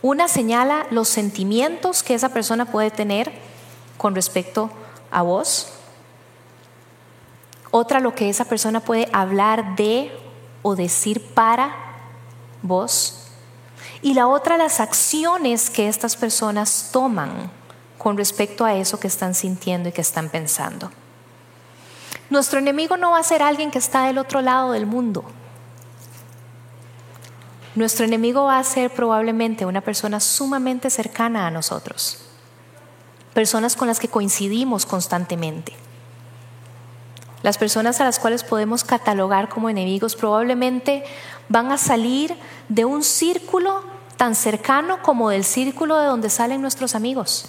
Una 0.00 0.28
señala 0.28 0.86
los 0.90 1.08
sentimientos 1.08 2.02
que 2.04 2.14
esa 2.14 2.28
persona 2.28 2.66
puede 2.66 2.90
tener 2.92 3.32
con 3.96 4.14
respecto 4.14 4.70
a 5.10 5.22
vos. 5.22 5.77
Otra 7.70 8.00
lo 8.00 8.14
que 8.14 8.28
esa 8.28 8.44
persona 8.46 8.80
puede 8.80 9.08
hablar 9.12 9.76
de 9.76 10.10
o 10.62 10.74
decir 10.74 11.22
para 11.34 11.74
vos. 12.62 13.26
Y 14.02 14.14
la 14.14 14.26
otra 14.26 14.56
las 14.56 14.80
acciones 14.80 15.70
que 15.70 15.88
estas 15.88 16.16
personas 16.16 16.90
toman 16.92 17.50
con 17.98 18.16
respecto 18.16 18.64
a 18.64 18.74
eso 18.74 19.00
que 19.00 19.08
están 19.08 19.34
sintiendo 19.34 19.88
y 19.88 19.92
que 19.92 20.00
están 20.00 20.30
pensando. 20.30 20.90
Nuestro 22.30 22.58
enemigo 22.58 22.96
no 22.96 23.12
va 23.12 23.18
a 23.18 23.24
ser 23.24 23.42
alguien 23.42 23.70
que 23.70 23.78
está 23.78 24.04
del 24.04 24.18
otro 24.18 24.40
lado 24.40 24.72
del 24.72 24.86
mundo. 24.86 25.24
Nuestro 27.74 28.04
enemigo 28.04 28.44
va 28.44 28.58
a 28.58 28.64
ser 28.64 28.90
probablemente 28.90 29.64
una 29.66 29.80
persona 29.80 30.20
sumamente 30.20 30.90
cercana 30.90 31.46
a 31.46 31.50
nosotros, 31.50 32.18
personas 33.34 33.76
con 33.76 33.88
las 33.88 34.00
que 34.00 34.08
coincidimos 34.08 34.84
constantemente. 34.84 35.72
Las 37.48 37.56
personas 37.56 37.98
a 38.02 38.04
las 38.04 38.18
cuales 38.18 38.44
podemos 38.44 38.84
catalogar 38.84 39.48
como 39.48 39.70
enemigos 39.70 40.16
probablemente 40.16 41.02
van 41.48 41.72
a 41.72 41.78
salir 41.78 42.36
de 42.68 42.84
un 42.84 43.02
círculo 43.02 43.84
tan 44.18 44.34
cercano 44.34 45.00
como 45.00 45.30
del 45.30 45.44
círculo 45.44 45.96
de 45.96 46.08
donde 46.08 46.28
salen 46.28 46.60
nuestros 46.60 46.94
amigos. 46.94 47.46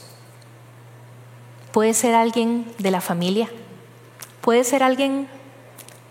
Puede 1.73 1.93
ser 1.93 2.15
alguien 2.15 2.73
de 2.77 2.91
la 2.91 3.01
familia, 3.01 3.49
puede 4.39 4.63
ser 4.63 4.83
alguien 4.83 5.27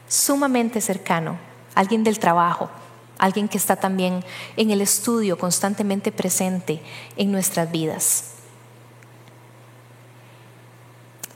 sumamente 0.07 0.83
cercano, 0.83 1.38
alguien 1.75 2.04
del 2.04 2.18
trabajo, 2.18 2.68
alguien 3.16 3.49
que 3.49 3.57
está 3.57 3.76
también 3.76 4.23
en 4.59 4.71
el 4.71 4.83
estudio 4.83 5.38
constantemente 5.38 6.12
presente 6.12 6.83
en 7.16 7.33
nuestras 7.33 7.71
vidas. 7.73 8.35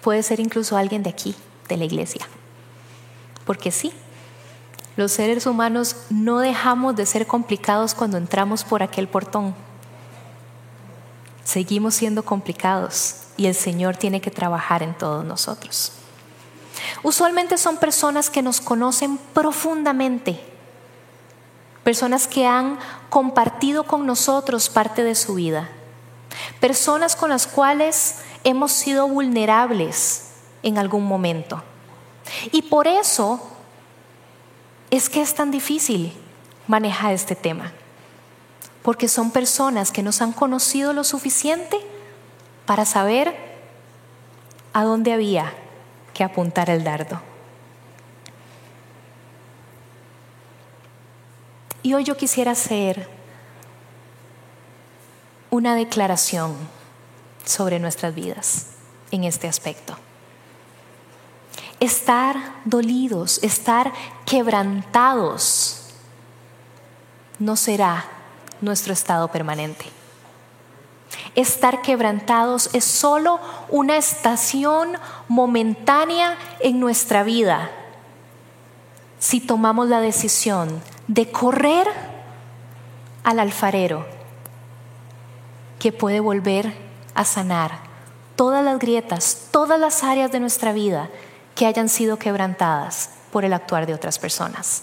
Puede 0.03 0.23
ser 0.23 0.39
incluso 0.39 0.77
alguien 0.77 1.03
de 1.03 1.09
aquí, 1.09 1.35
de 1.67 1.79
la 1.79 1.87
iglesia. 1.87 2.29
Porque 3.45 3.71
sí, 3.71 3.93
los 4.97 5.13
seres 5.13 5.47
humanos 5.47 5.97
no 6.11 6.39
dejamos 6.39 6.95
de 6.97 7.07
ser 7.07 7.27
complicados 7.27 7.95
cuando 7.95 8.19
entramos 8.19 8.63
por 8.63 8.83
aquel 8.83 9.09
portón. 9.09 9.55
Seguimos 11.45 11.95
siendo 11.95 12.25
complicados 12.25 13.17
y 13.37 13.47
el 13.47 13.55
Señor 13.55 13.97
tiene 13.97 14.21
que 14.21 14.31
trabajar 14.31 14.83
en 14.83 14.95
todos 14.95 15.25
nosotros. 15.25 15.93
Usualmente 17.03 17.59
son 17.59 17.79
personas 17.79 18.31
que 18.31 18.43
nos 18.43 18.61
conocen 18.61 19.19
profundamente, 19.33 20.41
personas 21.85 22.27
que 22.27 22.47
han 22.47 22.79
compartido 23.09 23.85
con 23.85 24.07
nosotros 24.07 24.69
parte 24.69 25.03
de 25.03 25.15
su 25.15 25.35
vida, 25.35 25.69
personas 26.61 27.17
con 27.17 27.31
las 27.31 27.47
cuales 27.47 28.19
hemos 28.45 28.73
sido 28.73 29.09
vulnerables 29.09 30.29
en 30.63 30.79
algún 30.79 31.05
momento. 31.05 31.63
Y 32.51 32.63
por 32.63 32.87
eso 32.87 33.41
es 34.91 35.09
que 35.09 35.23
es 35.23 35.35
tan 35.35 35.51
difícil 35.51 36.13
manejar 36.67 37.13
este 37.13 37.35
tema, 37.35 37.73
porque 38.83 39.09
son 39.09 39.31
personas 39.31 39.91
que 39.91 40.03
nos 40.03 40.23
han 40.23 40.33
conocido 40.33 40.93
lo 40.93 41.05
suficiente 41.05 41.79
para 42.67 42.85
saber 42.85 43.35
a 44.73 44.85
dónde 44.85 45.13
había 45.13 45.53
que 46.15 46.25
apuntar 46.25 46.71
el 46.71 46.85
dardo. 46.85 47.21
Y 51.83 51.95
hoy 51.95 52.05
yo 52.05 52.17
quisiera 52.17 52.53
hacer 52.53 53.09
una 55.51 55.75
declaración 55.75 56.57
sobre 57.45 57.79
nuestras 57.81 58.15
vidas 58.15 58.67
en 59.11 59.25
este 59.25 59.49
aspecto. 59.49 59.97
Estar 61.83 62.37
dolidos, 62.65 63.41
estar 63.43 63.93
quebrantados, 64.25 65.81
no 67.41 67.57
será 67.57 68.05
nuestro 68.61 68.93
estado 68.93 69.27
permanente. 69.33 69.87
Estar 71.35 71.83
quebrantados 71.83 72.71
es 72.73 72.85
solo 72.85 73.41
una 73.69 73.97
estación 73.97 74.93
momentánea 75.27 76.39
en 76.61 76.79
nuestra 76.79 77.25
vida 77.25 77.69
si 79.19 79.41
tomamos 79.41 79.89
la 79.89 79.99
decisión 79.99 80.81
de 81.09 81.33
correr 81.33 81.89
al 83.25 83.41
alfarero 83.41 84.07
que 85.81 85.91
puede 85.91 86.21
volver 86.21 86.77
a 87.17 87.25
sanar 87.25 87.73
todas 88.37 88.65
las 88.65 88.79
grietas, 88.79 89.49
todas 89.51 89.81
las 89.81 90.05
áreas 90.05 90.31
de 90.31 90.39
nuestra 90.39 90.73
vida 90.73 91.11
que 91.63 91.67
hayan 91.69 91.89
sido 91.89 92.19
quebrantadas 92.19 93.11
por 93.31 93.45
el 93.45 93.53
actuar 93.53 93.87
de 93.87 93.95
otras 93.95 94.19
personas. 94.19 94.83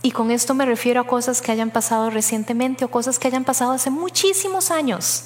Y 0.00 0.12
con 0.12 0.30
esto 0.30 0.54
me 0.54 0.64
refiero 0.64 1.02
a 1.02 1.06
cosas 1.06 1.42
que 1.42 1.52
hayan 1.52 1.70
pasado 1.70 2.08
recientemente 2.08 2.86
o 2.86 2.90
cosas 2.90 3.18
que 3.18 3.28
hayan 3.28 3.44
pasado 3.44 3.72
hace 3.72 3.90
muchísimos 3.90 4.70
años. 4.70 5.24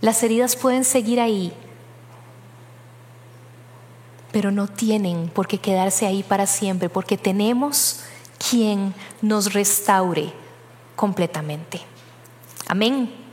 Las 0.00 0.20
heridas 0.24 0.56
pueden 0.56 0.84
seguir 0.84 1.20
ahí, 1.20 1.52
pero 4.32 4.50
no 4.50 4.66
tienen 4.66 5.28
por 5.28 5.46
qué 5.46 5.58
quedarse 5.58 6.04
ahí 6.04 6.24
para 6.24 6.48
siempre, 6.48 6.88
porque 6.88 7.16
tenemos 7.16 8.00
quien 8.50 8.92
nos 9.22 9.52
restaure 9.52 10.32
completamente. 10.96 11.80
Amén. 12.66 13.25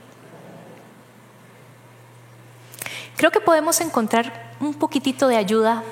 Creo 3.17 3.31
que 3.31 3.39
podemos 3.39 3.79
encontrar 3.81 4.53
un 4.59 4.73
poquitito 4.73 5.27
de 5.27 5.37
ayuda 5.37 5.83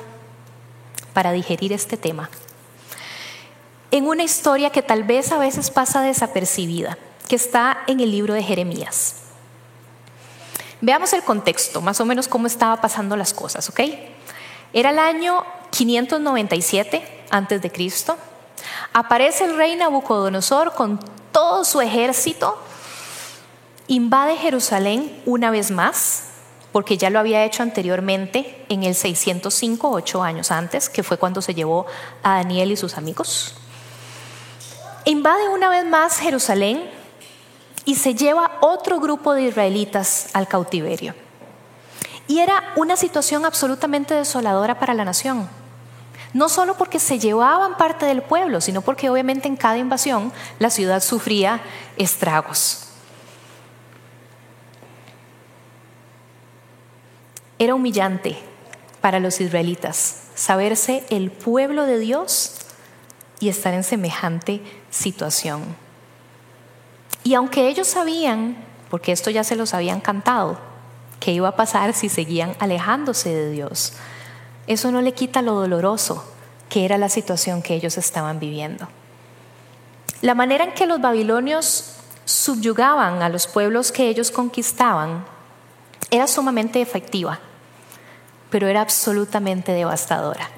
para 1.14 1.32
digerir 1.32 1.74
este 1.74 1.98
tema 1.98 2.30
en 3.92 4.08
una 4.08 4.24
historia 4.24 4.70
que 4.70 4.82
tal 4.82 5.04
vez 5.04 5.32
a 5.32 5.38
veces 5.38 5.70
pasa 5.70 6.02
desapercibida, 6.02 6.98
que 7.28 7.36
está 7.36 7.80
en 7.88 8.00
el 8.00 8.10
libro 8.10 8.34
de 8.34 8.42
Jeremías. 8.42 9.16
Veamos 10.80 11.14
el 11.14 11.22
contexto, 11.24 11.82
más 11.82 12.00
o 12.00 12.06
menos 12.06 12.28
cómo 12.28 12.48
estaba 12.48 12.80
pasando 12.80 13.16
las 13.18 13.34
cosas, 13.34 13.70
¿ok? 13.70 13.82
Era 14.74 14.90
el 14.90 15.00
año 15.00 15.44
597 15.72 17.26
antes 17.30 17.62
de 17.62 17.72
Cristo. 17.72 18.18
Aparece 18.94 19.44
el 19.44 19.58
rey 19.58 19.76
Nabucodonosor 19.76 20.74
con 20.74 21.00
todo 21.32 21.66
su 21.66 21.82
ejército, 21.82 22.58
invade 23.88 24.38
Jerusalén 24.38 25.22
una 25.26 25.52
vez 25.52 25.70
más, 25.70 26.31
porque 26.72 26.98
ya 26.98 27.10
lo 27.10 27.20
había 27.20 27.44
hecho 27.46 27.64
anteriormente 27.64 28.66
en 28.70 28.84
el 28.84 28.96
605, 28.96 29.90
ocho 29.90 30.24
años 30.24 30.52
antes, 30.52 30.90
que 30.90 31.04
fue 31.04 31.18
cuando 31.18 31.42
se 31.42 31.54
llevó 31.54 31.86
a 32.24 32.36
Daniel 32.36 32.72
y 32.72 32.78
sus 32.78 32.98
amigos 32.98 33.56
invade 35.06 35.50
una 35.50 35.70
vez 35.70 35.86
más 35.86 36.20
Jerusalén 36.20 36.90
y 37.86 37.96
se 37.96 38.14
lleva 38.14 38.52
otro 38.62 39.00
grupo 39.00 39.34
de 39.34 39.44
israelitas 39.44 40.30
al 40.34 40.48
cautiverio. 40.48 41.16
Y 42.28 42.40
era 42.40 42.64
una 42.76 42.96
situación 42.96 43.46
absolutamente 43.46 44.14
desoladora 44.14 44.80
para 44.80 44.94
la 44.94 45.06
nación. 45.06 45.50
No 46.34 46.48
solo 46.48 46.78
porque 46.78 47.00
se 47.00 47.20
llevaban 47.20 47.76
parte 47.76 48.06
del 48.06 48.22
pueblo, 48.22 48.62
sino 48.62 48.82
porque 48.82 49.10
obviamente 49.10 49.48
en 49.48 49.58
cada 49.58 49.78
invasión 49.78 50.32
la 50.60 50.70
ciudad 50.70 51.02
sufría 51.02 51.62
estragos. 51.98 52.88
Era 57.62 57.76
humillante 57.76 58.40
para 59.02 59.20
los 59.20 59.40
israelitas 59.40 60.24
saberse 60.34 61.04
el 61.12 61.30
pueblo 61.30 61.86
de 61.86 62.00
Dios 62.00 62.56
y 63.40 63.50
estar 63.50 63.76
en 63.76 63.84
semejante 63.84 64.64
situación. 64.90 65.62
Y 67.24 67.36
aunque 67.36 67.68
ellos 67.68 67.88
sabían, 67.88 68.58
porque 68.90 69.12
esto 69.12 69.30
ya 69.30 69.44
se 69.44 69.56
los 69.56 69.76
habían 69.76 70.02
cantado, 70.02 70.58
que 71.20 71.34
iba 71.34 71.50
a 71.50 71.56
pasar 71.56 71.94
si 71.94 72.10
seguían 72.10 72.56
alejándose 72.58 73.30
de 73.30 73.52
Dios, 73.52 73.94
eso 74.66 74.92
no 74.92 75.04
le 75.04 75.14
quita 75.14 75.44
lo 75.44 75.54
doloroso 75.54 76.26
que 76.68 76.84
era 76.84 76.98
la 76.98 77.10
situación 77.10 77.62
que 77.62 77.76
ellos 77.76 77.96
estaban 77.96 78.40
viviendo. 78.40 78.88
La 80.24 80.34
manera 80.34 80.64
en 80.64 80.74
que 80.74 80.88
los 80.88 81.00
babilonios 81.00 81.94
subyugaban 82.26 83.22
a 83.22 83.30
los 83.30 83.46
pueblos 83.46 83.92
que 83.92 84.08
ellos 84.08 84.32
conquistaban 84.32 85.26
era 86.10 86.26
sumamente 86.26 86.82
efectiva, 86.82 87.40
pero 88.52 88.68
era 88.68 88.82
absolutamente 88.82 89.72
devastadora. 89.72 90.50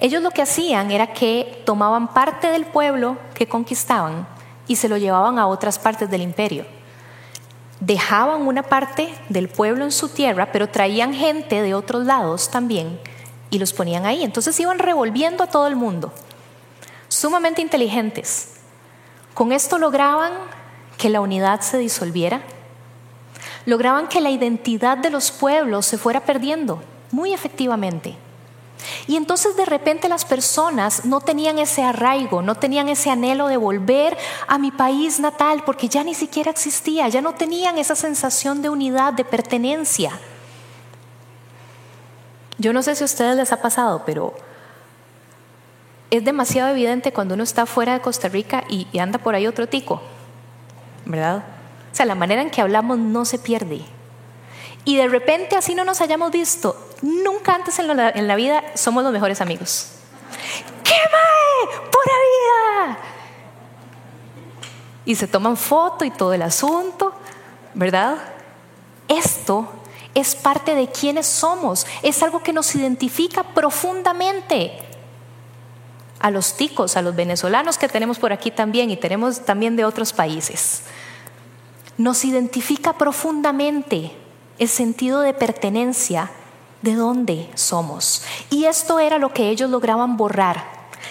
Ellos 0.00 0.22
lo 0.22 0.32
que 0.32 0.42
hacían 0.42 0.90
era 0.90 1.12
que 1.12 1.62
tomaban 1.64 2.08
parte 2.08 2.48
del 2.48 2.66
pueblo 2.66 3.16
que 3.34 3.46
conquistaban 3.46 4.26
y 4.66 4.76
se 4.76 4.88
lo 4.88 4.96
llevaban 4.96 5.38
a 5.38 5.46
otras 5.46 5.78
partes 5.78 6.10
del 6.10 6.22
imperio. 6.22 6.66
Dejaban 7.80 8.42
una 8.42 8.62
parte 8.62 9.14
del 9.28 9.48
pueblo 9.48 9.84
en 9.84 9.92
su 9.92 10.08
tierra, 10.08 10.50
pero 10.50 10.68
traían 10.68 11.14
gente 11.14 11.62
de 11.62 11.74
otros 11.74 12.06
lados 12.06 12.50
también 12.50 12.98
y 13.50 13.58
los 13.58 13.72
ponían 13.72 14.06
ahí. 14.06 14.24
Entonces 14.24 14.58
iban 14.58 14.78
revolviendo 14.78 15.44
a 15.44 15.48
todo 15.48 15.66
el 15.66 15.76
mundo. 15.76 16.12
Sumamente 17.08 17.62
inteligentes. 17.62 18.54
Con 19.34 19.52
esto 19.52 19.78
lograban 19.78 20.32
que 20.96 21.10
la 21.10 21.20
unidad 21.20 21.60
se 21.60 21.78
disolviera. 21.78 22.40
Lograban 23.66 24.08
que 24.08 24.20
la 24.20 24.30
identidad 24.30 24.98
de 24.98 25.10
los 25.10 25.30
pueblos 25.30 25.86
se 25.86 25.98
fuera 25.98 26.20
perdiendo 26.20 26.82
muy 27.14 27.32
efectivamente. 27.32 28.16
Y 29.06 29.16
entonces 29.16 29.56
de 29.56 29.64
repente 29.64 30.08
las 30.08 30.24
personas 30.24 31.04
no 31.04 31.20
tenían 31.20 31.58
ese 31.58 31.82
arraigo, 31.82 32.42
no 32.42 32.56
tenían 32.56 32.88
ese 32.88 33.10
anhelo 33.10 33.46
de 33.46 33.56
volver 33.56 34.18
a 34.46 34.58
mi 34.58 34.70
país 34.70 35.20
natal 35.20 35.62
porque 35.64 35.88
ya 35.88 36.04
ni 36.04 36.14
siquiera 36.14 36.50
existía, 36.50 37.08
ya 37.08 37.22
no 37.22 37.34
tenían 37.34 37.78
esa 37.78 37.94
sensación 37.94 38.60
de 38.60 38.68
unidad, 38.68 39.12
de 39.12 39.24
pertenencia. 39.24 40.18
Yo 42.58 42.72
no 42.72 42.82
sé 42.82 42.94
si 42.94 43.04
a 43.04 43.06
ustedes 43.06 43.36
les 43.36 43.52
ha 43.52 43.62
pasado, 43.62 44.02
pero 44.04 44.34
es 46.10 46.24
demasiado 46.24 46.70
evidente 46.70 47.12
cuando 47.12 47.34
uno 47.34 47.44
está 47.44 47.66
fuera 47.66 47.94
de 47.94 48.00
Costa 48.00 48.28
Rica 48.28 48.64
y, 48.68 48.86
anda 48.98 49.18
por 49.18 49.34
ahí 49.34 49.46
otro 49.46 49.68
tico, 49.68 50.02
¿verdad? 51.04 51.44
O 51.94 51.96
sea, 51.96 52.06
la 52.06 52.16
manera 52.16 52.42
en 52.42 52.50
que 52.50 52.60
hablamos 52.60 52.98
no 52.98 53.24
se 53.24 53.38
pierde. 53.38 53.84
Y 54.84 54.96
de 54.96 55.06
repente 55.06 55.54
así 55.54 55.76
no 55.76 55.84
nos 55.84 56.00
hayamos 56.00 56.32
visto, 56.32 56.76
nunca 57.02 57.54
antes 57.54 57.78
en 57.78 57.86
la, 58.26 58.34
vida 58.34 58.64
somos 58.74 59.04
los 59.04 59.12
mejores 59.12 59.40
amigos. 59.40 59.90
¡Qué 60.82 60.90
mae! 60.90 61.76
¡Pura 61.92 62.14
vida! 62.34 62.98
Y 65.04 65.14
se 65.14 65.28
toman 65.28 65.56
foto 65.56 66.04
y 66.04 66.10
todo 66.10 66.32
el 66.32 66.42
asunto, 66.42 67.12
¿verdad? 67.74 68.16
Esto 69.06 69.68
es 70.16 70.34
parte 70.34 70.74
de 70.74 70.88
quienes 70.88 71.28
somos, 71.28 71.86
es 72.02 72.24
algo 72.24 72.42
que 72.42 72.52
nos 72.52 72.74
identifica 72.74 73.44
profundamente. 73.44 74.80
A 76.18 76.32
los 76.32 76.56
ticos, 76.56 76.96
a 76.96 77.02
los 77.02 77.14
venezolanos 77.14 77.78
que 77.78 77.86
tenemos 77.86 78.18
por 78.18 78.32
aquí 78.32 78.50
también 78.50 78.90
y 78.90 78.96
tenemos 78.96 79.44
también 79.44 79.76
de 79.76 79.84
otros 79.84 80.12
países. 80.12 80.82
Nos 81.96 82.24
identifica 82.24 82.94
profundamente 82.94 84.12
el 84.58 84.68
sentido 84.68 85.20
de 85.20 85.34
pertenencia 85.34 86.30
de 86.82 86.94
dónde 86.94 87.50
somos. 87.54 88.22
Y 88.50 88.64
esto 88.66 88.98
era 88.98 89.18
lo 89.18 89.32
que 89.32 89.48
ellos 89.48 89.70
lograban 89.70 90.16
borrar, 90.16 90.64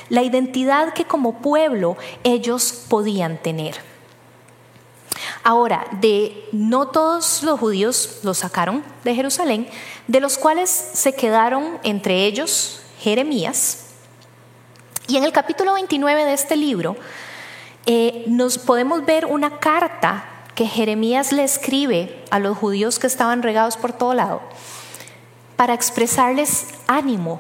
la 0.10 0.22
identidad 0.22 0.94
que 0.94 1.06
como 1.06 1.42
pueblo 1.42 1.98
ellos 2.24 2.86
podían 2.88 3.38
tener. 3.38 3.76
Ahora, 5.44 5.86
de 6.00 6.48
no 6.52 6.88
todos 6.88 7.44
los 7.44 7.60
judíos 7.60 8.20
los 8.24 8.38
sacaron 8.38 8.84
de 9.04 9.16
Jerusalén, 9.16 9.68
de 10.08 10.22
los 10.22 10.38
cuales 10.38 10.70
se 10.70 11.14
quedaron 11.14 11.80
entre 11.84 12.26
ellos 12.26 12.82
Jeremías. 13.00 13.88
Y 15.08 15.18
en 15.18 15.24
el 15.26 15.34
capítulo 15.34 15.74
29 15.74 16.24
de 16.24 16.34
este 16.34 16.56
libro 16.56 16.96
eh, 17.86 18.24
nos 18.28 18.58
podemos 18.58 19.06
ver 19.06 19.26
una 19.26 19.60
carta 19.60 20.33
que 20.56 20.68
Jeremías 20.68 21.32
le 21.32 21.44
escribe 21.44 22.24
a 22.30 22.40
los 22.40 22.58
judíos 22.58 23.00
que 23.00 23.08
estaban 23.08 23.44
regados 23.44 23.78
por 23.78 23.94
todo 23.94 24.14
lado 24.14 24.42
para 25.56 25.74
expresarles 25.74 26.68
ánimo 26.88 27.40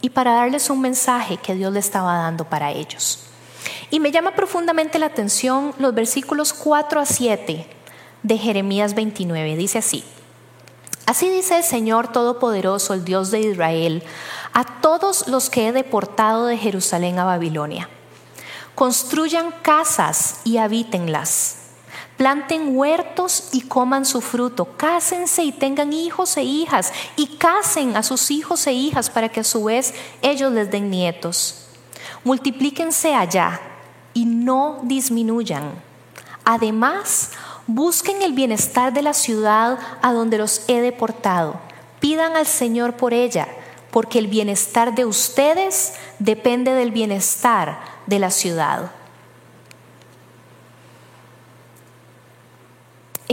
y 0.00 0.10
para 0.10 0.34
darles 0.34 0.68
un 0.68 0.80
mensaje 0.80 1.36
que 1.36 1.54
Dios 1.54 1.72
le 1.72 1.80
estaba 1.80 2.16
dando 2.16 2.44
para 2.44 2.70
ellos. 2.70 3.20
Y 3.90 4.00
me 4.00 4.10
llama 4.10 4.34
profundamente 4.34 4.98
la 4.98 5.06
atención 5.06 5.74
los 5.78 5.94
versículos 5.94 6.52
4 6.52 7.00
a 7.00 7.06
7 7.06 7.66
de 8.22 8.38
Jeremías 8.38 8.94
29. 8.94 9.56
Dice 9.56 9.78
así, 9.78 10.04
así 11.06 11.30
dice 11.30 11.58
el 11.58 11.64
Señor 11.64 12.08
Todopoderoso, 12.08 12.94
el 12.94 13.04
Dios 13.04 13.30
de 13.30 13.40
Israel, 13.40 14.02
a 14.52 14.64
todos 14.64 15.28
los 15.28 15.50
que 15.50 15.68
he 15.68 15.72
deportado 15.72 16.46
de 16.46 16.58
Jerusalén 16.58 17.18
a 17.18 17.24
Babilonia. 17.24 17.88
Construyan 18.74 19.52
casas 19.62 20.40
y 20.44 20.56
habítenlas. 20.56 21.61
Planten 22.22 22.76
huertos 22.76 23.48
y 23.50 23.62
coman 23.62 24.04
su 24.04 24.20
fruto. 24.20 24.76
Cásense 24.76 25.42
y 25.42 25.50
tengan 25.50 25.92
hijos 25.92 26.36
e 26.36 26.44
hijas. 26.44 26.92
Y 27.16 27.26
casen 27.36 27.96
a 27.96 28.04
sus 28.04 28.30
hijos 28.30 28.64
e 28.68 28.72
hijas 28.72 29.10
para 29.10 29.28
que 29.28 29.40
a 29.40 29.44
su 29.44 29.64
vez 29.64 29.92
ellos 30.22 30.52
les 30.52 30.70
den 30.70 30.88
nietos. 30.88 31.66
Multiplíquense 32.22 33.12
allá 33.16 33.60
y 34.14 34.24
no 34.24 34.78
disminuyan. 34.84 35.72
Además, 36.44 37.32
busquen 37.66 38.22
el 38.22 38.34
bienestar 38.34 38.92
de 38.92 39.02
la 39.02 39.14
ciudad 39.14 39.80
a 40.00 40.12
donde 40.12 40.38
los 40.38 40.62
he 40.68 40.80
deportado. 40.80 41.56
Pidan 41.98 42.36
al 42.36 42.46
Señor 42.46 42.94
por 42.94 43.14
ella, 43.14 43.48
porque 43.90 44.20
el 44.20 44.28
bienestar 44.28 44.94
de 44.94 45.06
ustedes 45.06 45.94
depende 46.20 46.72
del 46.72 46.92
bienestar 46.92 47.80
de 48.06 48.20
la 48.20 48.30
ciudad. 48.30 48.92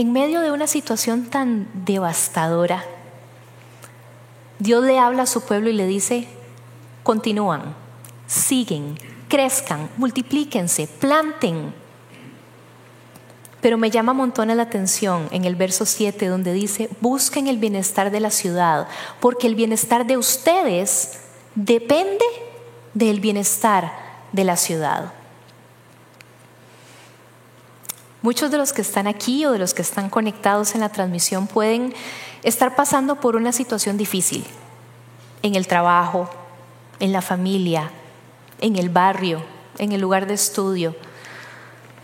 En 0.00 0.12
medio 0.12 0.40
de 0.40 0.50
una 0.50 0.66
situación 0.66 1.26
tan 1.26 1.68
devastadora, 1.74 2.86
Dios 4.58 4.82
le 4.82 4.98
habla 4.98 5.24
a 5.24 5.26
su 5.26 5.42
pueblo 5.42 5.68
y 5.68 5.74
le 5.74 5.86
dice, 5.86 6.26
continúan, 7.02 7.74
siguen, 8.26 8.98
crezcan, 9.28 9.90
multiplíquense, 9.98 10.86
planten. 10.86 11.74
Pero 13.60 13.76
me 13.76 13.90
llama 13.90 14.14
montón 14.14 14.48
la 14.48 14.62
atención 14.62 15.28
en 15.32 15.44
el 15.44 15.54
verso 15.54 15.84
7 15.84 16.28
donde 16.28 16.54
dice, 16.54 16.88
busquen 17.02 17.46
el 17.46 17.58
bienestar 17.58 18.10
de 18.10 18.20
la 18.20 18.30
ciudad, 18.30 18.88
porque 19.20 19.48
el 19.48 19.54
bienestar 19.54 20.06
de 20.06 20.16
ustedes 20.16 21.20
depende 21.54 22.24
del 22.94 23.20
bienestar 23.20 23.92
de 24.32 24.44
la 24.44 24.56
ciudad. 24.56 25.19
Muchos 28.22 28.50
de 28.50 28.58
los 28.58 28.72
que 28.72 28.82
están 28.82 29.06
aquí 29.06 29.46
o 29.46 29.52
de 29.52 29.58
los 29.58 29.72
que 29.72 29.82
están 29.82 30.10
conectados 30.10 30.74
en 30.74 30.82
la 30.82 30.90
transmisión 30.90 31.46
pueden 31.46 31.94
estar 32.42 32.76
pasando 32.76 33.16
por 33.16 33.34
una 33.34 33.52
situación 33.52 33.96
difícil 33.96 34.44
en 35.42 35.54
el 35.54 35.66
trabajo, 35.66 36.28
en 36.98 37.12
la 37.12 37.22
familia, 37.22 37.90
en 38.60 38.76
el 38.76 38.90
barrio, 38.90 39.42
en 39.78 39.92
el 39.92 40.02
lugar 40.02 40.26
de 40.26 40.34
estudio. 40.34 40.94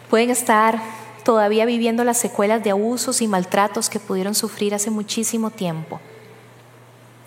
Pueden 0.09 0.31
estar 0.31 0.81
todavía 1.22 1.66
viviendo 1.66 2.02
las 2.02 2.16
secuelas 2.16 2.64
de 2.64 2.70
abusos 2.70 3.20
y 3.20 3.29
maltratos 3.29 3.90
que 3.90 4.00
pudieron 4.00 4.35
sufrir 4.35 4.74
hace 4.74 4.90
muchísimo 4.90 5.50
tiempo. 5.50 6.00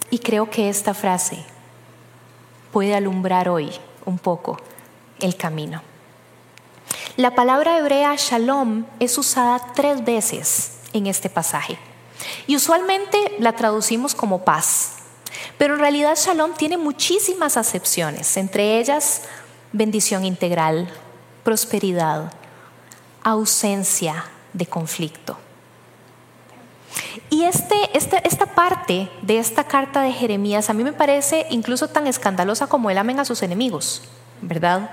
Y 0.10 0.18
creo 0.18 0.50
que 0.50 0.70
esta 0.70 0.96
frase 0.96 1.44
puede 2.72 2.96
alumbrar 2.96 3.50
hoy 3.50 3.70
un 4.06 4.18
poco 4.18 4.58
el 5.20 5.36
camino. 5.36 5.89
La 7.20 7.36
palabra 7.36 7.78
hebrea 7.78 8.16
shalom 8.16 8.86
es 9.02 9.18
usada 9.18 9.60
tres 9.76 10.06
veces 10.06 10.78
en 10.94 11.06
este 11.06 11.30
pasaje. 11.30 11.78
Y 12.48 12.56
usualmente 12.56 13.18
la 13.40 13.58
traducimos 13.58 14.16
como 14.16 14.46
paz. 14.46 15.00
Pero 15.58 15.74
en 15.74 15.82
realidad 15.82 16.16
shalom 16.16 16.54
tiene 16.54 16.78
muchísimas 16.78 17.58
acepciones, 17.58 18.38
entre 18.38 18.80
ellas 18.80 19.24
bendición 19.74 20.24
integral, 20.24 20.90
prosperidad, 21.44 22.32
ausencia 23.22 24.24
de 24.54 24.66
conflicto. 24.66 25.38
Y 27.30 27.44
este, 27.44 27.98
este, 27.98 28.26
esta 28.26 28.46
parte 28.46 29.12
de 29.24 29.40
esta 29.40 29.66
carta 29.66 30.04
de 30.04 30.14
Jeremías 30.14 30.70
a 30.70 30.74
mí 30.74 30.86
me 30.86 30.94
parece 30.94 31.48
incluso 31.50 31.90
tan 31.90 32.08
escandalosa 32.08 32.68
como 32.68 32.90
el 32.90 32.98
amén 32.98 33.20
a 33.20 33.26
sus 33.26 33.44
enemigos, 33.44 34.04
¿verdad? 34.42 34.92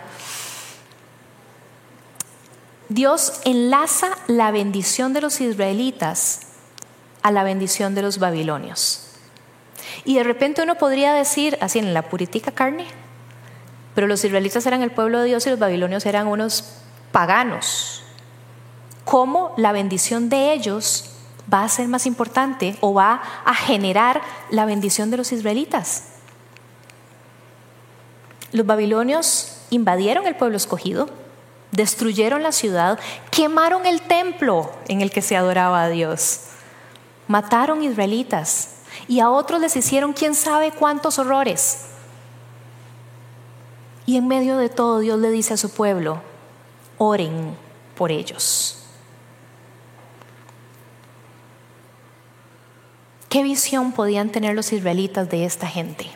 Dios 2.89 3.41
enlaza 3.45 4.09
la 4.27 4.51
bendición 4.51 5.13
de 5.13 5.21
los 5.21 5.41
israelitas 5.41 6.43
a 7.23 7.31
la 7.31 7.43
bendición 7.43 7.95
de 7.95 8.03
los 8.03 8.19
babilonios. 8.19 9.03
Y 10.05 10.15
de 10.15 10.25
repente 10.25 10.63
uno 10.63 10.77
podría 10.77 11.13
decir, 11.13 11.59
así 11.61 11.79
en 11.79 11.95
la 11.95 12.03
puritica 12.03 12.53
carne, 12.53 12.87
pero 13.95 14.07
los 14.07 14.25
israelitas 14.25 14.67
eran 14.67 14.83
el 14.83 14.93
pueblo 14.93 15.21
de 15.21 15.27
Dios 15.27 15.47
y 15.47 15.51
los 15.51 15.59
babilonios 15.59 16.07
eran 16.07 16.27
unos 16.27 16.65
paganos. 17.13 18.03
¿Cómo 19.05 19.55
la 19.57 19.73
bendición 19.73 20.29
de 20.29 20.53
ellos 20.53 21.17
va 21.53 21.65
a 21.65 21.69
ser 21.69 21.89
más 21.89 22.07
importante 22.07 22.77
o 22.81 22.95
va 22.95 23.23
a 23.45 23.55
generar 23.55 24.21
la 24.51 24.65
bendición 24.65 25.11
de 25.11 25.17
los 25.17 25.33
israelitas. 25.33 26.05
Los 28.53 28.67
babilonios 28.67 29.59
invadieron 29.71 30.27
el 30.27 30.37
pueblo 30.37 30.57
escogido, 30.57 31.09
destruyeron 31.77 32.43
la 32.43 32.53
ciudad, 32.53 32.99
quemaron 33.31 33.87
el 33.87 34.01
templo 34.01 34.73
en 34.89 35.03
el 35.03 35.11
que 35.11 35.23
se 35.23 35.37
adoraba 35.37 35.83
a 35.83 35.89
Dios, 35.89 36.41
mataron 37.29 37.85
israelitas 37.85 38.77
y 39.07 39.21
a 39.21 39.31
otros 39.31 39.61
les 39.61 39.77
hicieron 39.77 40.13
quién 40.13 40.35
sabe 40.35 40.73
cuántos 40.73 41.19
horrores. 41.19 41.87
Y 44.07 44.17
en 44.17 44.27
medio 44.27 44.57
de 44.57 44.69
todo 44.69 45.01
Dios 45.01 45.19
le 45.19 45.31
dice 45.31 45.55
a 45.55 45.57
su 45.57 45.71
pueblo, 45.71 46.23
oren 46.97 47.57
por 47.95 48.11
ellos. 48.11 48.83
¿Qué 53.29 53.43
visión 53.43 53.93
podían 53.93 54.31
tener 54.31 54.55
los 54.55 54.73
israelitas 54.73 55.29
de 55.29 55.45
esta 55.45 55.67
gente? 55.67 56.11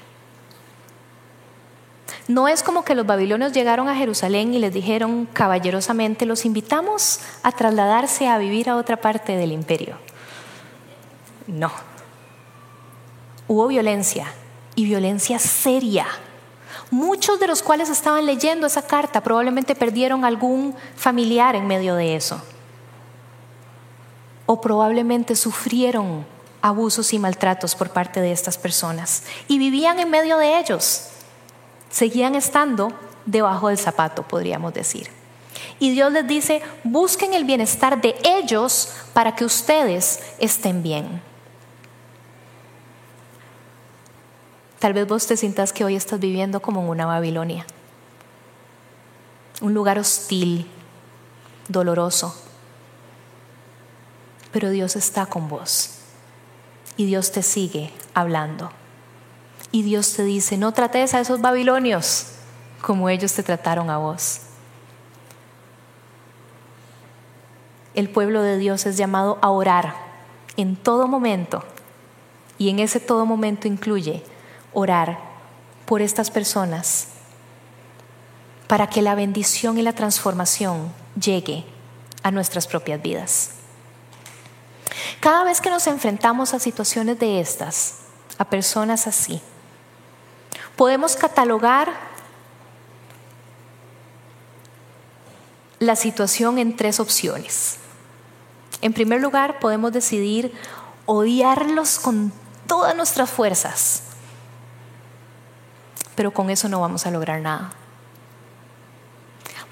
No 2.31 2.47
es 2.47 2.63
como 2.63 2.85
que 2.85 2.95
los 2.95 3.07
babilonios 3.07 3.53
llegaron 3.53 3.89
a 3.89 3.97
Jerusalén 3.97 4.55
y 4.55 4.61
les 4.61 4.73
dijeron 4.73 5.27
caballerosamente, 5.33 6.27
los 6.27 6.45
invitamos 6.45 7.19
a 7.43 7.51
trasladarse 7.51 8.29
a 8.29 8.39
vivir 8.39 8.71
a 8.71 8.77
otra 8.77 8.99
parte 8.99 9.37
del 9.37 9.51
imperio. 9.51 9.97
No. 11.49 11.73
Hubo 13.49 13.67
violencia 13.67 14.33
y 14.77 14.85
violencia 14.85 15.41
seria. 15.41 16.07
Muchos 16.93 17.41
de 17.41 17.49
los 17.49 17.65
cuales 17.65 17.91
estaban 17.91 18.25
leyendo 18.27 18.69
esa 18.69 18.87
carta 18.87 19.25
probablemente 19.25 19.75
perdieron 19.75 20.25
algún 20.25 20.77
familiar 20.95 21.57
en 21.57 21.67
medio 21.67 21.97
de 21.97 22.15
eso. 22.15 22.41
O 24.47 24.61
probablemente 24.61 25.35
sufrieron 25.35 26.25
abusos 26.63 27.13
y 27.13 27.19
maltratos 27.19 27.75
por 27.75 27.91
parte 27.91 28.21
de 28.21 28.31
estas 28.31 28.57
personas 28.57 29.25
y 29.49 29.59
vivían 29.59 29.99
en 29.99 30.11
medio 30.11 30.39
de 30.39 30.61
ellos 30.61 31.11
seguían 31.91 32.35
estando 32.35 32.93
debajo 33.27 33.69
del 33.69 33.79
zapato, 33.79 34.23
podríamos 34.23 34.73
decir. 34.73 35.09
Y 35.79 35.91
Dios 35.91 36.13
les 36.13 36.27
dice, 36.27 36.63
busquen 36.85 37.35
el 37.35 37.45
bienestar 37.45 38.01
de 38.01 38.15
ellos 38.25 38.93
para 39.13 39.35
que 39.35 39.45
ustedes 39.45 40.21
estén 40.39 40.83
bien. 40.83 41.23
Tal 44.79 44.95
vez 44.95 45.07
vos 45.07 45.27
te 45.27 45.37
sientas 45.37 45.73
que 45.73 45.85
hoy 45.85 45.97
estás 45.97 46.21
viviendo 46.21 46.61
como 46.61 46.81
en 46.81 46.89
una 46.89 47.05
Babilonia, 47.05 47.67
un 49.61 49.75
lugar 49.75 49.99
hostil, 49.99 50.67
doloroso, 51.69 52.35
pero 54.53 54.71
Dios 54.71 54.97
está 54.97 55.27
con 55.27 55.49
vos 55.49 55.97
y 56.97 57.05
Dios 57.05 57.31
te 57.31 57.43
sigue 57.43 57.93
hablando. 58.15 58.73
Y 59.73 59.83
Dios 59.83 60.15
te 60.15 60.25
dice, 60.25 60.57
no 60.57 60.73
trates 60.73 61.15
a 61.15 61.21
esos 61.21 61.41
babilonios 61.41 62.27
como 62.81 63.09
ellos 63.09 63.33
te 63.33 63.43
trataron 63.43 63.91
a 63.91 63.99
vos. 63.99 64.41
El 67.95 68.09
pueblo 68.09 68.43
de 68.43 68.59
Dios 68.59 68.87
es 68.87 68.97
llamado 68.97 69.39
a 69.43 69.51
orar 69.51 69.95
en 70.57 70.77
todo 70.77 71.09
momento. 71.09 71.65
Y 72.59 72.69
en 72.69 72.79
ese 72.79 73.01
todo 73.01 73.27
momento 73.27 73.69
incluye 73.69 74.23
orar 74.73 75.19
por 75.87 76.03
estas 76.03 76.31
personas 76.31 77.09
para 78.69 78.89
que 78.89 79.03
la 79.03 79.15
bendición 79.15 79.79
y 79.79 79.83
la 79.83 79.95
transformación 79.95 80.93
llegue 81.21 81.65
a 82.23 82.31
nuestras 82.31 82.67
propias 82.67 83.03
vidas. 83.03 83.51
Cada 85.19 85.45
vez 85.45 85.61
que 85.61 85.71
nos 85.71 85.87
enfrentamos 85.87 86.55
a 86.55 86.61
situaciones 86.61 87.19
de 87.19 87.41
estas, 87.41 87.97
a 88.39 88.45
personas 88.45 89.07
así, 89.07 89.41
podemos 90.81 91.15
catalogar 91.15 91.93
la 95.79 95.95
situación 95.95 96.57
en 96.57 96.75
tres 96.75 97.01
opciones. 97.01 97.77
En 98.81 98.95
primer 98.95 99.21
lugar, 99.21 99.59
podemos 99.59 99.93
decidir 99.93 100.55
odiarlos 101.05 101.99
con 101.99 102.33
todas 102.67 102.97
nuestras 102.97 103.29
fuerzas, 103.29 104.05
pero 106.15 106.31
con 106.31 106.49
eso 106.49 106.67
no 106.71 106.81
vamos 106.81 107.05
a 107.05 107.11
lograr 107.11 107.43
nada. 107.43 107.73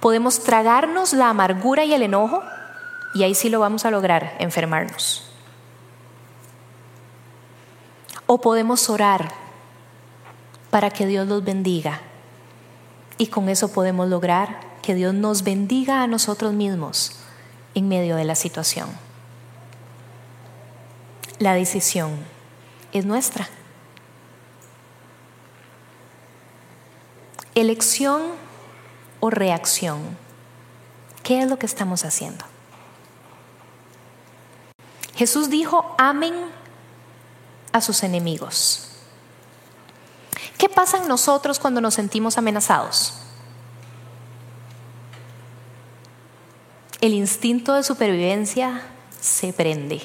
Podemos 0.01 0.45
tragarnos 0.45 1.15
la 1.15 1.31
amargura 1.31 1.87
y 1.87 1.95
el 1.95 2.03
enojo 2.03 2.43
y 3.15 3.23
ahí 3.23 3.35
sí 3.35 3.49
lo 3.49 3.61
vamos 3.61 3.87
a 3.87 3.91
lograr, 3.91 4.37
enfermarnos. 4.41 5.33
O 8.27 8.43
podemos 8.43 8.91
orar 8.91 9.48
para 10.79 10.91
que 10.91 11.07
Dios 11.07 11.27
los 11.27 11.43
bendiga. 11.43 12.03
Y 13.17 13.27
con 13.27 13.49
eso 13.49 13.73
podemos 13.73 14.09
lograr 14.09 14.61
que 14.81 14.95
Dios 14.95 15.13
nos 15.13 15.43
bendiga 15.43 16.05
a 16.05 16.07
nosotros 16.07 16.53
mismos 16.53 17.17
en 17.75 17.89
medio 17.89 18.15
de 18.15 18.23
la 18.23 18.37
situación. 18.37 18.89
La 21.41 21.55
decisión 21.55 22.13
es 22.93 23.07
nuestra. 23.07 23.49
Elección 27.57 28.23
o 29.19 29.31
reacción. 29.31 29.99
¿Qué 31.25 31.43
es 31.43 31.51
lo 31.51 31.59
que 31.59 31.67
estamos 31.67 32.05
haciendo? 32.05 32.45
Jesús 35.17 35.51
dijo, 35.51 35.97
amen 35.99 36.35
a 37.73 37.81
sus 37.81 38.05
enemigos. 38.05 38.88
¿Qué 40.59 40.69
pasa 40.69 40.99
en 40.99 41.07
nosotros 41.07 41.61
cuando 41.61 41.81
nos 41.81 41.95
sentimos 41.95 42.37
amenazados? 42.37 43.15
El 47.01 47.15
instinto 47.15 47.75
de 47.75 47.85
supervivencia 47.85 48.83
se 49.21 49.53
prende. 49.53 50.03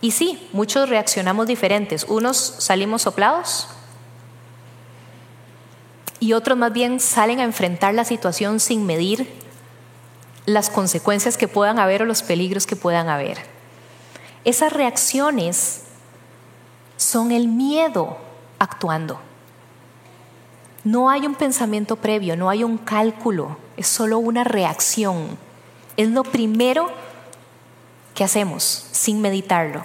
Y 0.00 0.10
sí, 0.10 0.48
muchos 0.52 0.88
reaccionamos 0.88 1.46
diferentes. 1.46 2.04
Unos 2.08 2.36
salimos 2.58 3.02
soplados 3.02 3.68
y 6.18 6.32
otros 6.32 6.58
más 6.58 6.72
bien 6.72 6.98
salen 6.98 7.38
a 7.38 7.44
enfrentar 7.44 7.94
la 7.94 8.04
situación 8.04 8.58
sin 8.58 8.84
medir 8.84 9.32
las 10.44 10.70
consecuencias 10.70 11.36
que 11.36 11.46
puedan 11.46 11.78
haber 11.78 12.02
o 12.02 12.04
los 12.04 12.22
peligros 12.22 12.66
que 12.66 12.74
puedan 12.74 13.08
haber. 13.08 13.38
Esas 14.44 14.72
reacciones 14.72 15.82
son 16.96 17.30
el 17.30 17.46
miedo 17.46 18.27
actuando. 18.58 19.20
No 20.84 21.10
hay 21.10 21.26
un 21.26 21.34
pensamiento 21.34 21.96
previo, 21.96 22.36
no 22.36 22.48
hay 22.48 22.64
un 22.64 22.78
cálculo, 22.78 23.56
es 23.76 23.86
solo 23.88 24.18
una 24.18 24.44
reacción. 24.44 25.38
Es 25.96 26.08
lo 26.08 26.22
primero 26.22 26.90
que 28.14 28.24
hacemos 28.24 28.86
sin 28.92 29.20
meditarlo. 29.20 29.84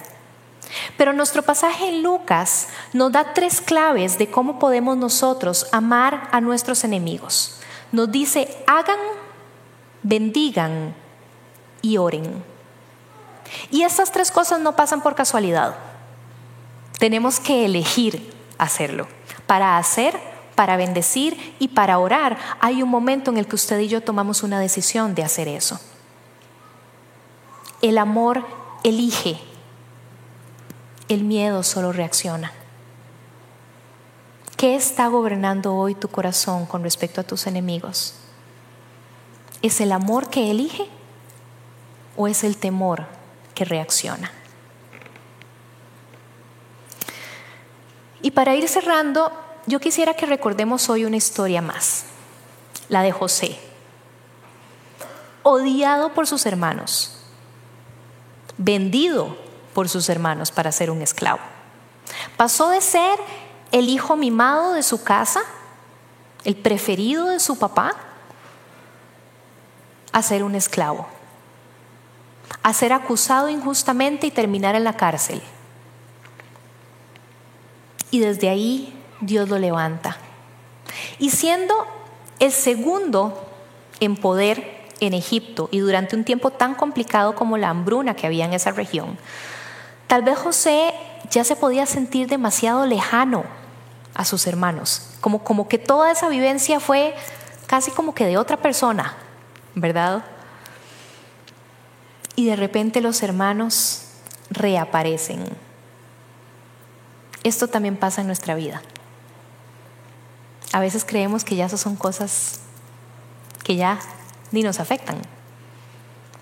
Pero 0.98 1.14
nuestro 1.14 1.44
pasaje 1.44 1.90
en 1.90 2.04
Lucas 2.04 2.70
nos 2.94 3.12
da 3.12 3.34
tres 3.34 3.62
claves 3.62 4.18
de 4.18 4.30
cómo 4.30 4.60
podemos 4.60 4.98
nosotros 4.98 5.68
amar 5.72 6.30
a 6.32 6.42
nuestros 6.42 6.84
enemigos. 6.84 7.60
Nos 7.92 8.12
dice, 8.12 8.64
hagan, 8.66 8.98
bendigan 10.02 10.96
y 11.82 11.98
oren. 11.98 12.44
Y 13.70 13.84
estas 13.84 14.12
tres 14.12 14.32
cosas 14.32 14.60
no 14.60 14.76
pasan 14.76 15.02
por 15.02 15.16
casualidad. 15.16 15.76
Tenemos 16.98 17.40
que 17.40 17.66
elegir 17.66 18.33
hacerlo. 18.64 19.08
Para 19.48 19.78
hacer, 19.78 20.20
para 20.56 20.78
bendecir 20.78 21.56
y 21.60 21.70
para 21.70 22.00
orar, 22.00 22.38
hay 22.60 22.84
un 22.84 22.90
momento 22.90 23.32
en 23.32 23.38
el 23.38 23.48
que 23.48 23.56
usted 23.56 23.80
y 23.80 23.88
yo 23.88 24.02
tomamos 24.02 24.44
una 24.44 24.60
decisión 24.60 25.16
de 25.16 25.24
hacer 25.24 25.48
eso. 25.48 25.80
El 27.82 27.98
amor 27.98 28.46
elige, 28.84 29.40
el 31.10 31.24
miedo 31.24 31.64
solo 31.64 31.92
reacciona. 31.92 32.52
¿Qué 34.58 34.76
está 34.76 35.08
gobernando 35.08 35.76
hoy 35.76 35.94
tu 35.94 36.08
corazón 36.08 36.66
con 36.66 36.84
respecto 36.84 37.20
a 37.20 37.26
tus 37.26 37.48
enemigos? 37.48 38.16
¿Es 39.62 39.82
el 39.82 39.92
amor 39.92 40.30
que 40.30 40.52
elige 40.52 40.88
o 42.16 42.28
es 42.28 42.44
el 42.44 42.56
temor 42.58 43.06
que 43.56 43.66
reacciona? 43.66 44.32
Y 48.24 48.32
para 48.32 48.56
ir 48.56 48.68
cerrando, 48.68 49.32
yo 49.68 49.80
quisiera 49.80 50.16
que 50.16 50.26
recordemos 50.26 50.90
hoy 50.90 51.06
una 51.06 51.18
historia 51.18 51.62
más, 51.62 52.06
la 52.90 53.04
de 53.04 53.12
José, 53.12 53.60
odiado 55.44 56.14
por 56.14 56.26
sus 56.26 56.46
hermanos, 56.46 57.18
vendido 58.58 59.38
por 59.74 59.90
sus 59.90 60.10
hermanos 60.10 60.52
para 60.52 60.72
ser 60.72 60.90
un 60.90 61.02
esclavo. 61.02 61.42
Pasó 62.38 62.70
de 62.70 62.82
ser 62.82 63.20
el 63.72 63.90
hijo 63.90 64.16
mimado 64.16 64.74
de 64.74 64.84
su 64.84 65.04
casa, 65.04 65.42
el 66.46 66.56
preferido 66.56 67.28
de 67.28 67.40
su 67.40 67.60
papá, 67.60 67.94
a 70.12 70.22
ser 70.22 70.44
un 70.44 70.56
esclavo. 70.56 71.08
a 72.62 72.72
ser 72.72 72.94
acusado 72.94 73.50
injustamente 73.50 74.28
y 74.28 74.32
terminar 74.32 74.76
en 74.76 74.86
la 74.86 74.96
cárcel. 74.96 75.42
Y 78.14 78.20
desde 78.20 78.48
ahí 78.48 78.94
Dios 79.22 79.50
lo 79.50 79.58
levanta. 79.58 80.18
Y 81.18 81.32
siendo 81.32 81.74
el 82.38 82.52
segundo 82.52 83.44
en 84.00 84.16
poder 84.16 84.84
en 85.00 85.16
Egipto 85.16 85.68
y 85.72 85.80
durante 85.80 86.16
un 86.16 86.24
tiempo 86.24 86.52
tan 86.52 86.76
complicado 86.76 87.34
como 87.34 87.58
la 87.58 87.70
hambruna 87.70 88.16
que 88.16 88.28
había 88.28 88.46
en 88.46 88.54
esa 88.54 88.70
región, 88.70 89.18
tal 90.06 90.22
vez 90.22 90.38
José 90.38 90.94
ya 91.32 91.44
se 91.44 91.56
podía 91.56 91.88
sentir 91.88 92.28
demasiado 92.28 92.86
lejano 92.86 93.46
a 94.14 94.26
sus 94.26 94.46
hermanos, 94.46 95.10
como, 95.20 95.44
como 95.44 95.68
que 95.68 95.80
toda 95.80 96.12
esa 96.12 96.30
vivencia 96.30 96.80
fue 96.80 97.16
casi 97.66 97.90
como 97.90 98.14
que 98.14 98.28
de 98.28 98.38
otra 98.38 98.58
persona, 98.58 99.18
¿verdad? 99.74 100.24
Y 102.36 102.46
de 102.46 102.58
repente 102.58 103.02
los 103.02 103.24
hermanos 103.24 104.04
reaparecen. 104.52 105.73
Esto 107.44 107.68
también 107.68 107.98
pasa 107.98 108.22
en 108.22 108.28
nuestra 108.28 108.56
vida. 108.56 108.82
A 110.72 110.80
veces 110.80 111.06
creemos 111.06 111.44
que 111.44 111.56
ya 111.56 111.66
eso 111.66 111.78
son 111.78 111.96
cosas 111.96 112.62
que 113.64 113.76
ya 113.76 114.00
ni 114.52 114.64
nos 114.64 114.80
afectan. 114.80 115.18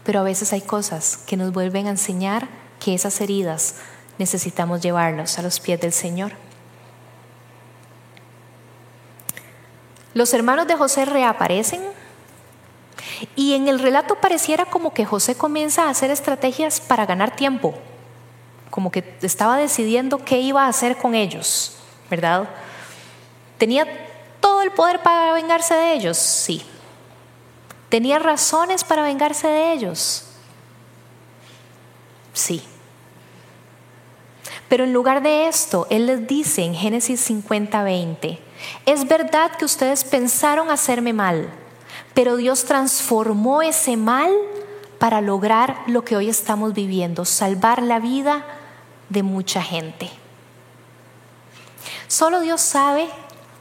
Pero 0.03 0.19
a 0.19 0.23
veces 0.23 0.53
hay 0.53 0.61
cosas 0.61 1.17
que 1.25 1.37
nos 1.37 1.53
vuelven 1.53 1.87
a 1.87 1.91
enseñar 1.91 2.47
que 2.79 2.93
esas 2.93 3.19
heridas 3.21 3.75
necesitamos 4.17 4.81
llevarlos 4.81 5.37
a 5.37 5.41
los 5.41 5.59
pies 5.59 5.79
del 5.79 5.93
Señor. 5.93 6.33
Los 10.13 10.33
hermanos 10.33 10.67
de 10.67 10.75
José 10.75 11.05
reaparecen 11.05 11.81
y 13.35 13.53
en 13.53 13.67
el 13.67 13.79
relato 13.79 14.15
pareciera 14.15 14.65
como 14.65 14.93
que 14.93 15.05
José 15.05 15.35
comienza 15.35 15.85
a 15.85 15.89
hacer 15.89 16.11
estrategias 16.11 16.81
para 16.81 17.05
ganar 17.05 17.35
tiempo, 17.35 17.75
como 18.71 18.89
que 18.89 19.17
estaba 19.21 19.57
decidiendo 19.57 20.23
qué 20.23 20.39
iba 20.39 20.65
a 20.65 20.69
hacer 20.69 20.97
con 20.97 21.13
ellos, 21.13 21.73
¿verdad? 22.09 22.49
¿Tenía 23.57 23.85
todo 24.39 24.63
el 24.63 24.71
poder 24.71 25.03
para 25.03 25.33
vengarse 25.33 25.75
de 25.75 25.93
ellos? 25.93 26.17
Sí. 26.17 26.63
¿Tenía 27.89 28.17
razones 28.17 28.83
para 28.83 29.03
vengarse 29.03 29.47
de 29.47 29.73
ellos? 29.73 30.23
Sí. 32.33 32.63
Pero 34.69 34.85
en 34.85 34.93
lugar 34.93 35.21
de 35.21 35.49
esto, 35.49 35.85
Él 35.89 36.07
les 36.07 36.25
dice 36.25 36.63
en 36.63 36.73
Génesis 36.73 37.19
50, 37.19 37.83
20, 37.83 38.39
es 38.85 39.05
verdad 39.05 39.51
que 39.57 39.65
ustedes 39.65 40.05
pensaron 40.05 40.69
hacerme 40.69 41.11
mal, 41.11 41.49
pero 42.13 42.37
Dios 42.37 42.63
transformó 42.63 43.61
ese 43.61 43.97
mal 43.97 44.31
para 44.97 45.19
lograr 45.19 45.83
lo 45.87 46.05
que 46.05 46.15
hoy 46.15 46.29
estamos 46.29 46.73
viviendo, 46.73 47.25
salvar 47.25 47.83
la 47.83 47.99
vida 47.99 48.45
de 49.11 49.23
mucha 49.23 49.61
gente. 49.61 50.09
Solo 52.07 52.39
Dios 52.39 52.61
sabe 52.61 53.09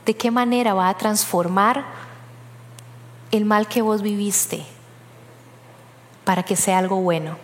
de 0.07 0.17
qué 0.17 0.31
manera 0.31 0.75
va 0.75 0.89
a 0.89 0.97
transformar 0.97 1.85
el 3.33 3.45
mal 3.45 3.67
que 3.67 3.83
vos 3.83 4.01
viviste 4.01 4.65
para 6.25 6.45
que 6.45 6.55
sea 6.55 6.79
algo 6.79 7.01
bueno. 7.01 7.37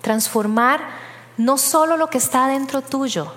Transformar 0.00 0.80
no 1.36 1.58
solo 1.58 1.96
lo 1.96 2.08
que 2.08 2.18
está 2.18 2.48
dentro 2.48 2.80
tuyo, 2.80 3.32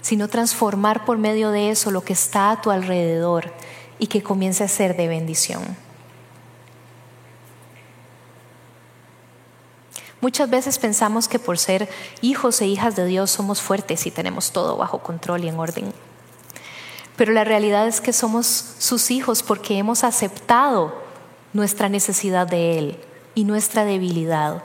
sino 0.00 0.28
transformar 0.28 1.04
por 1.04 1.18
medio 1.18 1.50
de 1.50 1.70
eso 1.70 1.90
lo 1.90 2.04
que 2.04 2.12
está 2.12 2.52
a 2.52 2.60
tu 2.60 2.70
alrededor 2.70 3.52
y 3.98 4.06
que 4.06 4.22
comience 4.22 4.62
a 4.62 4.68
ser 4.68 4.96
de 4.96 5.08
bendición. 5.08 5.76
Muchas 10.20 10.50
veces 10.50 10.78
pensamos 10.78 11.28
que 11.28 11.38
por 11.38 11.58
ser 11.58 11.88
hijos 12.20 12.60
e 12.60 12.66
hijas 12.66 12.94
de 12.94 13.06
Dios 13.06 13.30
somos 13.30 13.62
fuertes 13.62 14.06
y 14.06 14.10
tenemos 14.10 14.52
todo 14.52 14.76
bajo 14.76 14.98
control 14.98 15.44
y 15.44 15.48
en 15.48 15.58
orden. 15.58 15.92
Pero 17.16 17.32
la 17.32 17.44
realidad 17.44 17.86
es 17.86 18.00
que 18.00 18.12
somos 18.12 18.46
sus 18.78 19.10
hijos 19.10 19.42
porque 19.42 19.78
hemos 19.78 20.04
aceptado 20.04 20.94
nuestra 21.52 21.88
necesidad 21.88 22.46
de 22.46 22.78
Él 22.78 23.00
y 23.34 23.44
nuestra 23.44 23.84
debilidad 23.84 24.62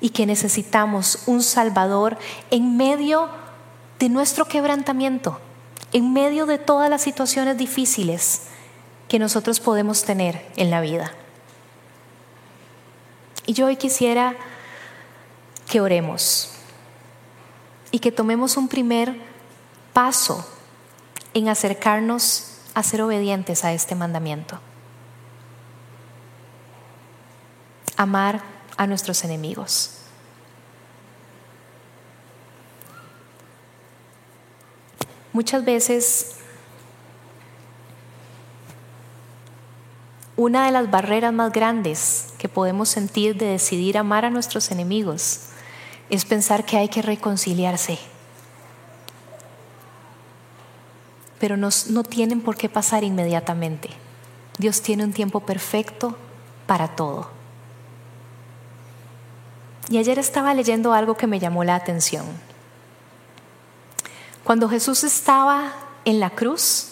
y 0.00 0.10
que 0.10 0.26
necesitamos 0.26 1.20
un 1.26 1.42
Salvador 1.42 2.16
en 2.50 2.76
medio 2.76 3.28
de 3.98 4.08
nuestro 4.08 4.46
quebrantamiento, 4.46 5.38
en 5.92 6.12
medio 6.12 6.46
de 6.46 6.58
todas 6.58 6.90
las 6.90 7.02
situaciones 7.02 7.56
difíciles 7.56 8.42
que 9.08 9.18
nosotros 9.18 9.60
podemos 9.60 10.04
tener 10.04 10.44
en 10.56 10.70
la 10.70 10.80
vida. 10.80 11.12
Y 13.46 13.52
yo 13.52 13.66
hoy 13.66 13.76
quisiera 13.76 14.36
que 15.70 15.80
oremos 15.80 16.50
y 17.90 17.98
que 17.98 18.12
tomemos 18.12 18.56
un 18.56 18.68
primer 18.68 19.14
paso 19.92 20.44
en 21.34 21.48
acercarnos 21.48 22.48
a 22.74 22.82
ser 22.82 23.02
obedientes 23.02 23.64
a 23.64 23.72
este 23.72 23.94
mandamiento. 23.94 24.58
Amar 27.96 28.42
a 28.76 28.86
nuestros 28.86 29.22
enemigos. 29.24 29.98
Muchas 35.32 35.64
veces 35.64 36.36
una 40.36 40.66
de 40.66 40.72
las 40.72 40.90
barreras 40.90 41.32
más 41.32 41.52
grandes 41.52 42.34
que 42.38 42.48
podemos 42.48 42.88
sentir 42.88 43.36
de 43.36 43.46
decidir 43.46 43.96
amar 43.96 44.24
a 44.24 44.30
nuestros 44.30 44.70
enemigos 44.70 45.51
es 46.12 46.26
pensar 46.26 46.66
que 46.66 46.76
hay 46.76 46.90
que 46.90 47.00
reconciliarse. 47.00 47.98
Pero 51.40 51.56
no, 51.56 51.70
tienen 52.04 52.42
por 52.42 52.54
qué 52.54 52.68
pasar 52.68 53.02
inmediatamente. 53.02 53.88
Dios 54.58 54.82
tiene 54.82 55.04
un 55.04 55.14
tiempo 55.14 55.40
perfecto 55.40 56.14
para 56.66 56.88
todo. 56.96 57.30
Y 59.88 59.96
ayer 59.96 60.18
estaba 60.18 60.52
leyendo 60.52 60.92
algo 60.92 61.16
que 61.16 61.26
me 61.26 61.40
llamó 61.40 61.64
la 61.64 61.76
atención. 61.76 62.26
Cuando 64.44 64.68
Jesús 64.68 65.04
estaba 65.04 65.72
en 66.04 66.20
la 66.20 66.28
cruz 66.28 66.88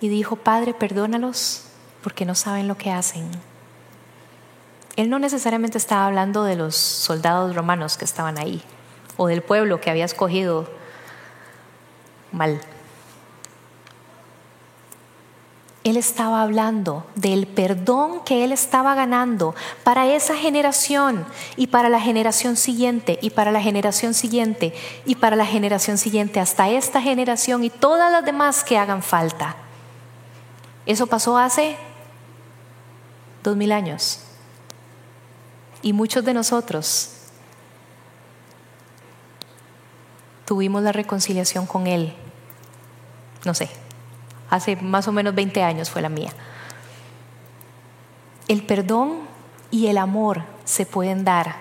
y 0.00 0.08
dijo, 0.08 0.36
Padre, 0.36 0.72
perdónalos 0.72 1.64
porque 2.02 2.24
no 2.24 2.34
saben 2.34 2.68
lo 2.68 2.78
que 2.78 2.90
hacen. 2.90 3.30
Él 4.96 5.10
no 5.10 5.18
necesariamente 5.18 5.78
estaba 5.78 6.06
hablando 6.06 6.44
de 6.44 6.56
los 6.56 6.74
soldados 6.74 7.54
romanos 7.54 7.98
que 7.98 8.04
estaban 8.04 8.38
ahí 8.38 8.62
o 9.16 9.26
del 9.28 9.42
pueblo 9.42 9.80
que 9.80 9.90
había 9.90 10.06
escogido 10.06 10.68
mal. 12.32 12.60
Él 15.84 15.96
estaba 15.96 16.42
hablando 16.42 17.06
del 17.14 17.46
perdón 17.46 18.24
que 18.24 18.42
Él 18.42 18.50
estaba 18.50 18.96
ganando 18.96 19.54
para 19.84 20.06
esa 20.08 20.34
generación 20.34 21.24
y 21.56 21.68
para 21.68 21.88
la 21.88 22.00
generación 22.00 22.56
siguiente 22.56 23.20
y 23.22 23.30
para 23.30 23.52
la 23.52 23.60
generación 23.60 24.12
siguiente 24.12 24.74
y 25.04 25.14
para 25.14 25.36
la 25.36 25.46
generación 25.46 25.96
siguiente, 25.96 26.40
hasta 26.40 26.68
esta 26.70 27.00
generación 27.00 27.62
y 27.62 27.70
todas 27.70 28.10
las 28.10 28.24
demás 28.24 28.64
que 28.64 28.76
hagan 28.76 29.00
falta. 29.00 29.54
Eso 30.86 31.06
pasó 31.06 31.38
hace 31.38 31.76
dos 33.44 33.56
mil 33.56 33.70
años. 33.70 34.25
Y 35.86 35.92
muchos 35.92 36.24
de 36.24 36.34
nosotros 36.34 37.10
tuvimos 40.44 40.82
la 40.82 40.90
reconciliación 40.90 41.64
con 41.64 41.86
Él, 41.86 42.12
no 43.44 43.54
sé, 43.54 43.70
hace 44.50 44.74
más 44.74 45.06
o 45.06 45.12
menos 45.12 45.32
20 45.36 45.62
años 45.62 45.88
fue 45.88 46.02
la 46.02 46.08
mía. 46.08 46.32
El 48.48 48.66
perdón 48.66 49.28
y 49.70 49.86
el 49.86 49.98
amor 49.98 50.42
se 50.64 50.86
pueden 50.86 51.24
dar 51.24 51.54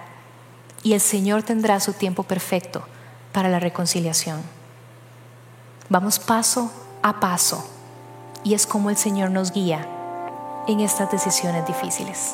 y 0.81 0.93
el 0.93 1.01
Señor 1.01 1.43
tendrá 1.43 1.79
su 1.79 1.93
tiempo 1.93 2.23
perfecto 2.23 2.83
para 3.31 3.47
la 3.47 3.59
reconciliación. 3.59 4.41
Vamos 5.87 6.17
paso 6.17 6.71
a 7.03 7.19
paso 7.19 7.63
y 8.43 8.55
es 8.55 8.65
como 8.65 8.89
el 8.89 8.97
Señor 8.97 9.29
nos 9.29 9.51
guía 9.51 9.87
en 10.67 10.79
estas 10.79 11.11
decisiones 11.11 11.67
difíciles. 11.67 12.33